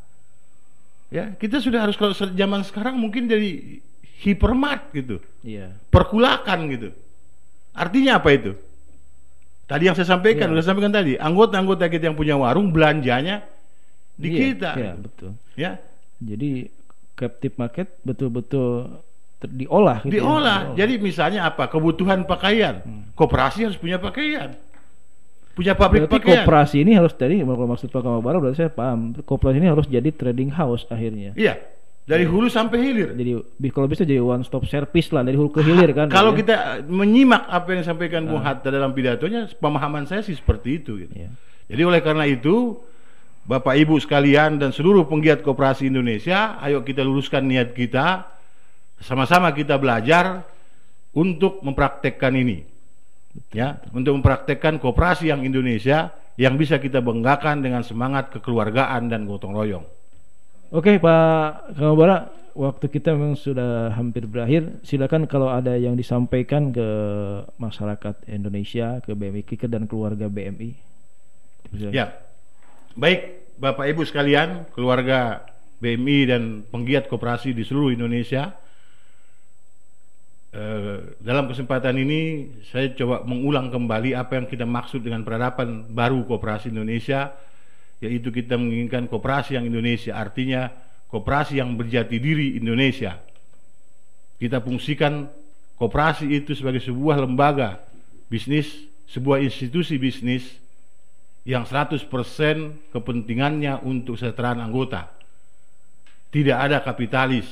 Ya, 1.11 1.33
kita 1.35 1.59
sudah 1.59 1.83
harus 1.83 1.97
kalau 1.99 2.13
zaman 2.13 2.61
sekarang 2.63 2.95
mungkin 2.95 3.25
dari 3.27 3.81
hipermart 4.23 4.93
gitu, 4.93 5.19
Iya. 5.41 5.73
perkulakan 5.89 6.69
gitu. 6.69 6.89
Artinya 7.73 8.21
apa 8.21 8.29
itu? 8.35 8.51
Tadi 9.65 9.89
yang 9.89 9.95
saya 9.97 10.05
sampaikan, 10.05 10.51
Iya. 10.51 10.59
sudah 10.59 10.65
sampaikan 10.69 10.93
tadi, 10.93 11.17
anggota-anggota 11.17 11.89
kita 11.89 12.13
yang 12.13 12.17
punya 12.19 12.37
warung 12.37 12.69
belanjanya 12.69 13.41
di 14.19 14.27
Iya, 14.29 14.39
kita. 14.43 14.69
Iya, 14.75 14.91
betul. 14.93 15.31
Ya, 15.55 15.71
Jadi 16.19 16.67
captive 17.15 17.55
market 17.55 17.87
betul-betul 18.03 18.91
ter- 19.37 19.47
diolah 19.49 20.03
gitu 20.03 20.11
ya. 20.11 20.13
diolah. 20.19 20.59
Jadi 20.75 20.93
misalnya 20.99 21.41
apa? 21.45 21.65
Kebutuhan 21.65 22.23
pakaian. 22.23 22.83
Hmm. 22.83 23.07
Koperasi 23.13 23.63
harus 23.63 23.75
punya 23.75 23.95
pakaian. 23.97 24.51
Punya 25.51 25.75
pabrik 25.75 26.07
Berarti 26.07 26.15
pakaian. 26.17 26.43
koperasi 26.43 26.75
ini 26.79 26.91
harus 26.93 27.11
tadi 27.13 27.35
kalau 27.37 27.67
maksud 27.67 27.87
Pak 27.87 27.99
Kamal 27.99 28.19
Bara 28.19 28.37
berarti 28.37 28.59
saya 28.59 28.71
paham. 28.71 29.11
Koperasi 29.17 29.57
ini 29.57 29.67
harus 29.67 29.87
jadi 29.87 30.07
trading 30.09 30.51
house 30.51 30.83
akhirnya. 30.87 31.31
Iya. 31.33 31.59
Dari 32.03 32.25
hulu 32.25 32.49
sampai 32.49 32.79
hilir. 32.81 33.13
Jadi 33.13 33.31
kalau 33.69 33.85
bisa 33.85 34.01
jadi 34.01 34.17
one 34.17 34.41
stop 34.41 34.65
service 34.65 35.11
lah 35.11 35.21
dari 35.21 35.35
hulu 35.35 35.51
ke 35.51 35.61
hilir 35.61 35.91
kan. 35.93 36.07
Kalau 36.07 36.31
ya. 36.31 36.37
kita 36.37 36.55
menyimak 36.83 37.45
apa 37.45 37.67
yang 37.69 37.79
disampaikan 37.79 38.25
Bung 38.25 38.41
Ah. 38.41 38.51
Hatta 38.51 38.67
dalam 38.67 38.91
pidatonya, 38.91 39.45
pemahaman 39.53 40.03
saya 40.03 40.19
sih 40.19 40.33
seperti 40.33 40.79
itu. 40.79 40.97
Gitu. 40.97 41.13
Iya. 41.13 41.29
Jadi 41.69 41.81
oleh 41.85 42.01
karena 42.01 42.25
itu, 42.25 42.81
Bapak 43.49 43.81
Ibu 43.81 43.97
sekalian 43.97 44.61
dan 44.61 44.69
seluruh 44.69 45.09
penggiat 45.09 45.41
koperasi 45.41 45.89
Indonesia, 45.89 46.61
ayo 46.61 46.85
kita 46.85 47.01
luruskan 47.01 47.49
niat 47.49 47.73
kita, 47.73 48.29
sama-sama 49.01 49.49
kita 49.57 49.73
belajar 49.81 50.45
untuk 51.17 51.57
mempraktekkan 51.65 52.29
ini, 52.37 52.61
ya, 53.49 53.81
untuk 53.89 54.21
mempraktekkan 54.21 54.77
koperasi 54.77 55.33
yang 55.33 55.41
Indonesia 55.41 56.13
yang 56.37 56.61
bisa 56.61 56.77
kita 56.77 57.01
banggakan 57.01 57.65
dengan 57.65 57.81
semangat 57.81 58.29
kekeluargaan 58.37 59.09
dan 59.09 59.25
gotong 59.25 59.57
royong. 59.57 59.85
Oke 60.69 61.01
Pak 61.01 61.73
Kamal 61.73 61.97
Bara, 61.97 62.29
waktu 62.53 62.85
kita 62.85 63.17
memang 63.17 63.33
sudah 63.33 63.97
hampir 63.97 64.29
berakhir. 64.29 64.77
Silakan 64.85 65.25
kalau 65.25 65.49
ada 65.49 65.73
yang 65.73 65.97
disampaikan 65.97 66.69
ke 66.69 66.85
masyarakat 67.57 68.29
Indonesia, 68.29 69.01
ke 69.01 69.17
BMI 69.17 69.41
Kiker 69.41 69.73
dan 69.73 69.89
keluarga 69.89 70.29
BMI. 70.29 70.77
Ya, 71.89 72.13
baik 72.93 73.38
Bapak 73.59 73.91
Ibu 73.91 74.07
sekalian, 74.07 74.71
keluarga 74.71 75.43
BMI 75.83 76.19
dan 76.31 76.43
penggiat 76.63 77.11
koperasi 77.11 77.51
di 77.51 77.67
seluruh 77.67 77.91
Indonesia. 77.91 78.55
Eh, 80.55 81.19
dalam 81.19 81.51
kesempatan 81.51 81.99
ini 81.99 82.47
saya 82.71 82.95
coba 82.95 83.27
mengulang 83.27 83.67
kembali 83.67 84.15
apa 84.15 84.39
yang 84.39 84.47
kita 84.47 84.63
maksud 84.63 85.03
dengan 85.03 85.27
peradaban 85.27 85.91
baru 85.91 86.23
koperasi 86.23 86.71
Indonesia, 86.71 87.35
yaitu 87.99 88.31
kita 88.31 88.55
menginginkan 88.55 89.11
koperasi 89.11 89.59
yang 89.59 89.67
Indonesia, 89.67 90.15
artinya 90.15 90.71
koperasi 91.11 91.59
yang 91.59 91.75
berjati 91.75 92.15
diri 92.15 92.55
Indonesia. 92.55 93.19
Kita 94.39 94.63
fungsikan 94.63 95.27
koperasi 95.75 96.31
itu 96.31 96.55
sebagai 96.55 96.79
sebuah 96.79 97.27
lembaga 97.27 97.83
bisnis, 98.31 98.71
sebuah 99.11 99.43
institusi 99.43 99.99
bisnis 99.99 100.47
yang 101.49 101.65
100% 101.65 102.05
kepentingannya 102.93 103.81
untuk 103.81 104.21
kesejahteraan 104.21 104.61
anggota. 104.61 105.09
Tidak 106.29 106.53
ada 106.53 106.85
kapitalis, 106.85 107.49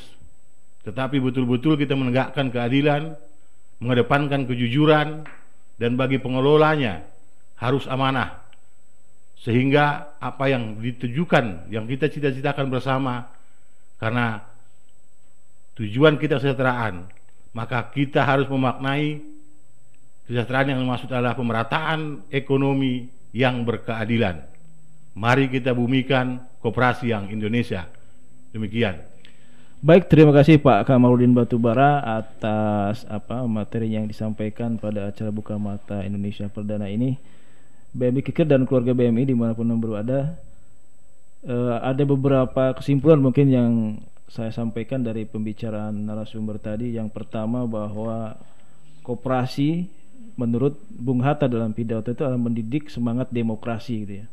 tetapi 0.86 1.18
betul-betul 1.18 1.82
kita 1.82 1.98
menegakkan 1.98 2.54
keadilan, 2.54 3.18
mengedepankan 3.82 4.46
kejujuran, 4.46 5.26
dan 5.82 5.98
bagi 5.98 6.22
pengelolanya 6.22 7.10
harus 7.58 7.90
amanah. 7.90 8.46
Sehingga 9.42 10.14
apa 10.22 10.46
yang 10.46 10.78
ditujukan, 10.78 11.74
yang 11.74 11.90
kita 11.90 12.06
cita-citakan 12.14 12.70
bersama, 12.70 13.34
karena 13.98 14.46
tujuan 15.74 16.22
kita 16.22 16.38
kesejahteraan, 16.38 17.02
maka 17.58 17.82
kita 17.90 18.22
harus 18.22 18.46
memaknai 18.46 19.26
kesejahteraan 20.30 20.70
yang 20.70 20.86
dimaksud 20.86 21.10
adalah 21.10 21.34
pemerataan 21.34 22.30
ekonomi 22.30 23.17
yang 23.32 23.64
berkeadilan. 23.64 24.44
Mari 25.18 25.50
kita 25.50 25.74
bumikan 25.74 26.46
koperasi 26.62 27.10
yang 27.10 27.28
Indonesia. 27.34 27.90
Demikian. 28.54 29.02
Baik, 29.78 30.10
terima 30.10 30.34
kasih 30.34 30.58
Pak 30.58 30.90
Kamarudin 30.90 31.38
Batubara 31.38 32.02
atas 32.02 33.06
apa 33.06 33.46
materi 33.46 33.94
yang 33.94 34.10
disampaikan 34.10 34.74
pada 34.82 35.14
acara 35.14 35.30
buka 35.30 35.54
mata 35.62 36.02
Indonesia 36.02 36.50
Perdana 36.50 36.90
ini. 36.90 37.14
BMI 37.94 38.26
Kiker 38.26 38.50
dan 38.50 38.66
keluarga 38.66 38.98
BMI 38.98 39.30
di 39.30 39.36
mana 39.38 39.54
pun 39.54 39.70
yang 39.70 39.78
berada, 39.78 40.34
eh, 41.46 41.78
ada 41.82 42.04
beberapa 42.10 42.74
kesimpulan 42.74 43.22
mungkin 43.22 43.48
yang 43.54 43.72
saya 44.28 44.50
sampaikan 44.50 45.06
dari 45.06 45.30
pembicaraan 45.30 45.94
narasumber 45.94 46.58
tadi. 46.58 46.98
Yang 46.98 47.14
pertama 47.14 47.64
bahwa 47.70 48.34
koperasi 49.06 49.88
menurut 50.38 50.78
Bung 50.88 51.26
Hatta 51.26 51.50
dalam 51.50 51.74
pidato 51.74 52.14
itu 52.14 52.22
adalah 52.22 52.40
mendidik 52.40 52.94
semangat 52.94 53.34
demokrasi 53.34 54.06
gitu 54.06 54.14
ya 54.24 54.28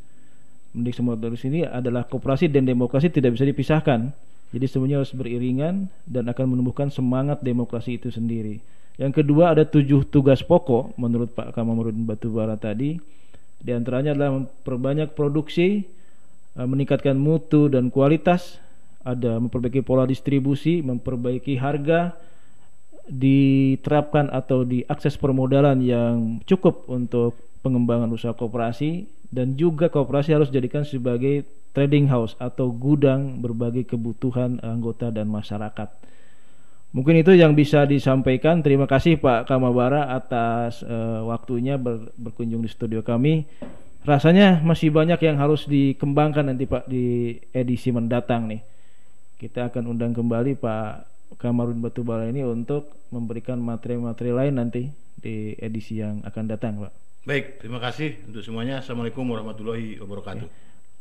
mendidik 0.74 0.98
semangat 0.98 1.18
demokrasi 1.22 1.46
ini 1.54 1.62
adalah 1.64 2.02
koperasi 2.04 2.50
dan 2.50 2.66
demokrasi 2.66 3.06
tidak 3.08 3.38
bisa 3.38 3.46
dipisahkan. 3.46 4.10
Jadi 4.50 4.66
semuanya 4.66 5.02
harus 5.02 5.14
beriringan 5.14 5.86
dan 6.06 6.26
akan 6.30 6.54
menumbuhkan 6.54 6.90
semangat 6.90 7.42
demokrasi 7.42 7.98
itu 7.98 8.10
sendiri. 8.10 8.58
Yang 8.98 9.22
kedua 9.22 9.54
ada 9.54 9.66
tujuh 9.66 10.06
tugas 10.06 10.42
pokok 10.42 10.94
menurut 10.98 11.30
Pak 11.34 11.54
Kamarudin 11.54 12.06
Batubara 12.06 12.54
tadi. 12.58 12.98
Di 13.58 13.70
antaranya 13.74 14.14
adalah 14.14 14.42
memperbanyak 14.42 15.14
produksi 15.14 15.82
eh, 16.54 16.66
meningkatkan 16.66 17.18
mutu 17.18 17.66
dan 17.66 17.90
kualitas, 17.90 18.62
ada 19.02 19.38
memperbaiki 19.42 19.82
pola 19.82 20.06
distribusi, 20.06 20.82
memperbaiki 20.82 21.58
harga, 21.58 22.14
diterapkan 23.04 24.32
atau 24.32 24.64
diakses 24.64 25.20
permodalan 25.20 25.80
yang 25.84 26.16
cukup 26.48 26.88
untuk 26.88 27.36
pengembangan 27.60 28.08
usaha 28.12 28.32
koperasi 28.32 29.08
dan 29.32 29.56
juga 29.56 29.88
koperasi 29.92 30.36
harus 30.36 30.48
dijadikan 30.48 30.84
sebagai 30.84 31.44
trading 31.74 32.06
house 32.06 32.38
atau 32.38 32.70
gudang 32.70 33.42
berbagai 33.42 33.96
kebutuhan 33.96 34.62
anggota 34.62 35.10
dan 35.10 35.26
masyarakat. 35.26 35.90
Mungkin 36.94 37.26
itu 37.26 37.34
yang 37.34 37.58
bisa 37.58 37.82
disampaikan. 37.90 38.62
Terima 38.62 38.86
kasih 38.86 39.18
Pak 39.18 39.50
Kamabara 39.50 40.14
atas 40.14 40.86
uh, 40.86 41.26
waktunya 41.26 41.74
ber, 41.74 42.14
berkunjung 42.14 42.62
di 42.62 42.70
studio 42.70 43.02
kami. 43.02 43.42
Rasanya 44.06 44.62
masih 44.62 44.94
banyak 44.94 45.18
yang 45.18 45.34
harus 45.42 45.66
dikembangkan 45.66 46.46
nanti 46.46 46.70
Pak 46.70 46.86
di 46.86 47.34
edisi 47.50 47.90
mendatang 47.90 48.46
nih. 48.46 48.62
Kita 49.34 49.74
akan 49.74 49.90
undang 49.90 50.14
kembali 50.14 50.54
Pak 50.54 51.13
Kamarudin 51.37 51.83
Batubara 51.83 52.27
ini 52.27 52.42
untuk 52.42 52.90
memberikan 53.11 53.59
materi-materi 53.61 54.31
lain 54.35 54.55
nanti 54.59 54.90
di 55.18 55.55
edisi 55.57 55.99
yang 55.99 56.20
akan 56.27 56.44
datang, 56.51 56.83
Pak. 56.83 56.92
Baik, 57.25 57.64
terima 57.64 57.81
kasih 57.81 58.20
untuk 58.29 58.44
semuanya. 58.44 58.85
Assalamualaikum 58.85 59.25
warahmatullahi 59.25 59.97
wabarakatuh. 59.97 60.44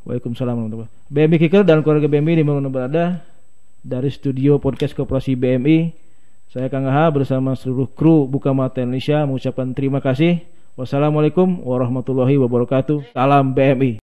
Waalaikumsalam 0.07 0.55
warahmatullahi 0.55 0.87
wabarakatuh. 0.87 1.11
BMI 1.11 1.37
Kikel 1.39 1.63
dan 1.67 1.83
keluarga 1.83 2.07
BMI 2.07 2.33
di 2.39 2.45
mana 2.47 2.71
berada 2.71 3.23
dari 3.83 4.07
studio 4.07 4.59
podcast 4.59 4.95
Koperasi 4.95 5.35
BMI. 5.35 5.91
Saya 6.53 6.69
Kang 6.69 6.85
Aha 6.85 7.09
bersama 7.09 7.57
seluruh 7.57 7.89
kru 7.91 8.29
Buka 8.29 8.53
Mata 8.53 8.79
Indonesia 8.79 9.25
mengucapkan 9.25 9.73
terima 9.75 9.99
kasih. 9.99 10.43
Wassalamualaikum 10.77 11.65
warahmatullahi 11.65 12.39
wabarakatuh. 12.39 13.15
Salam 13.15 13.51
BMI. 13.51 14.02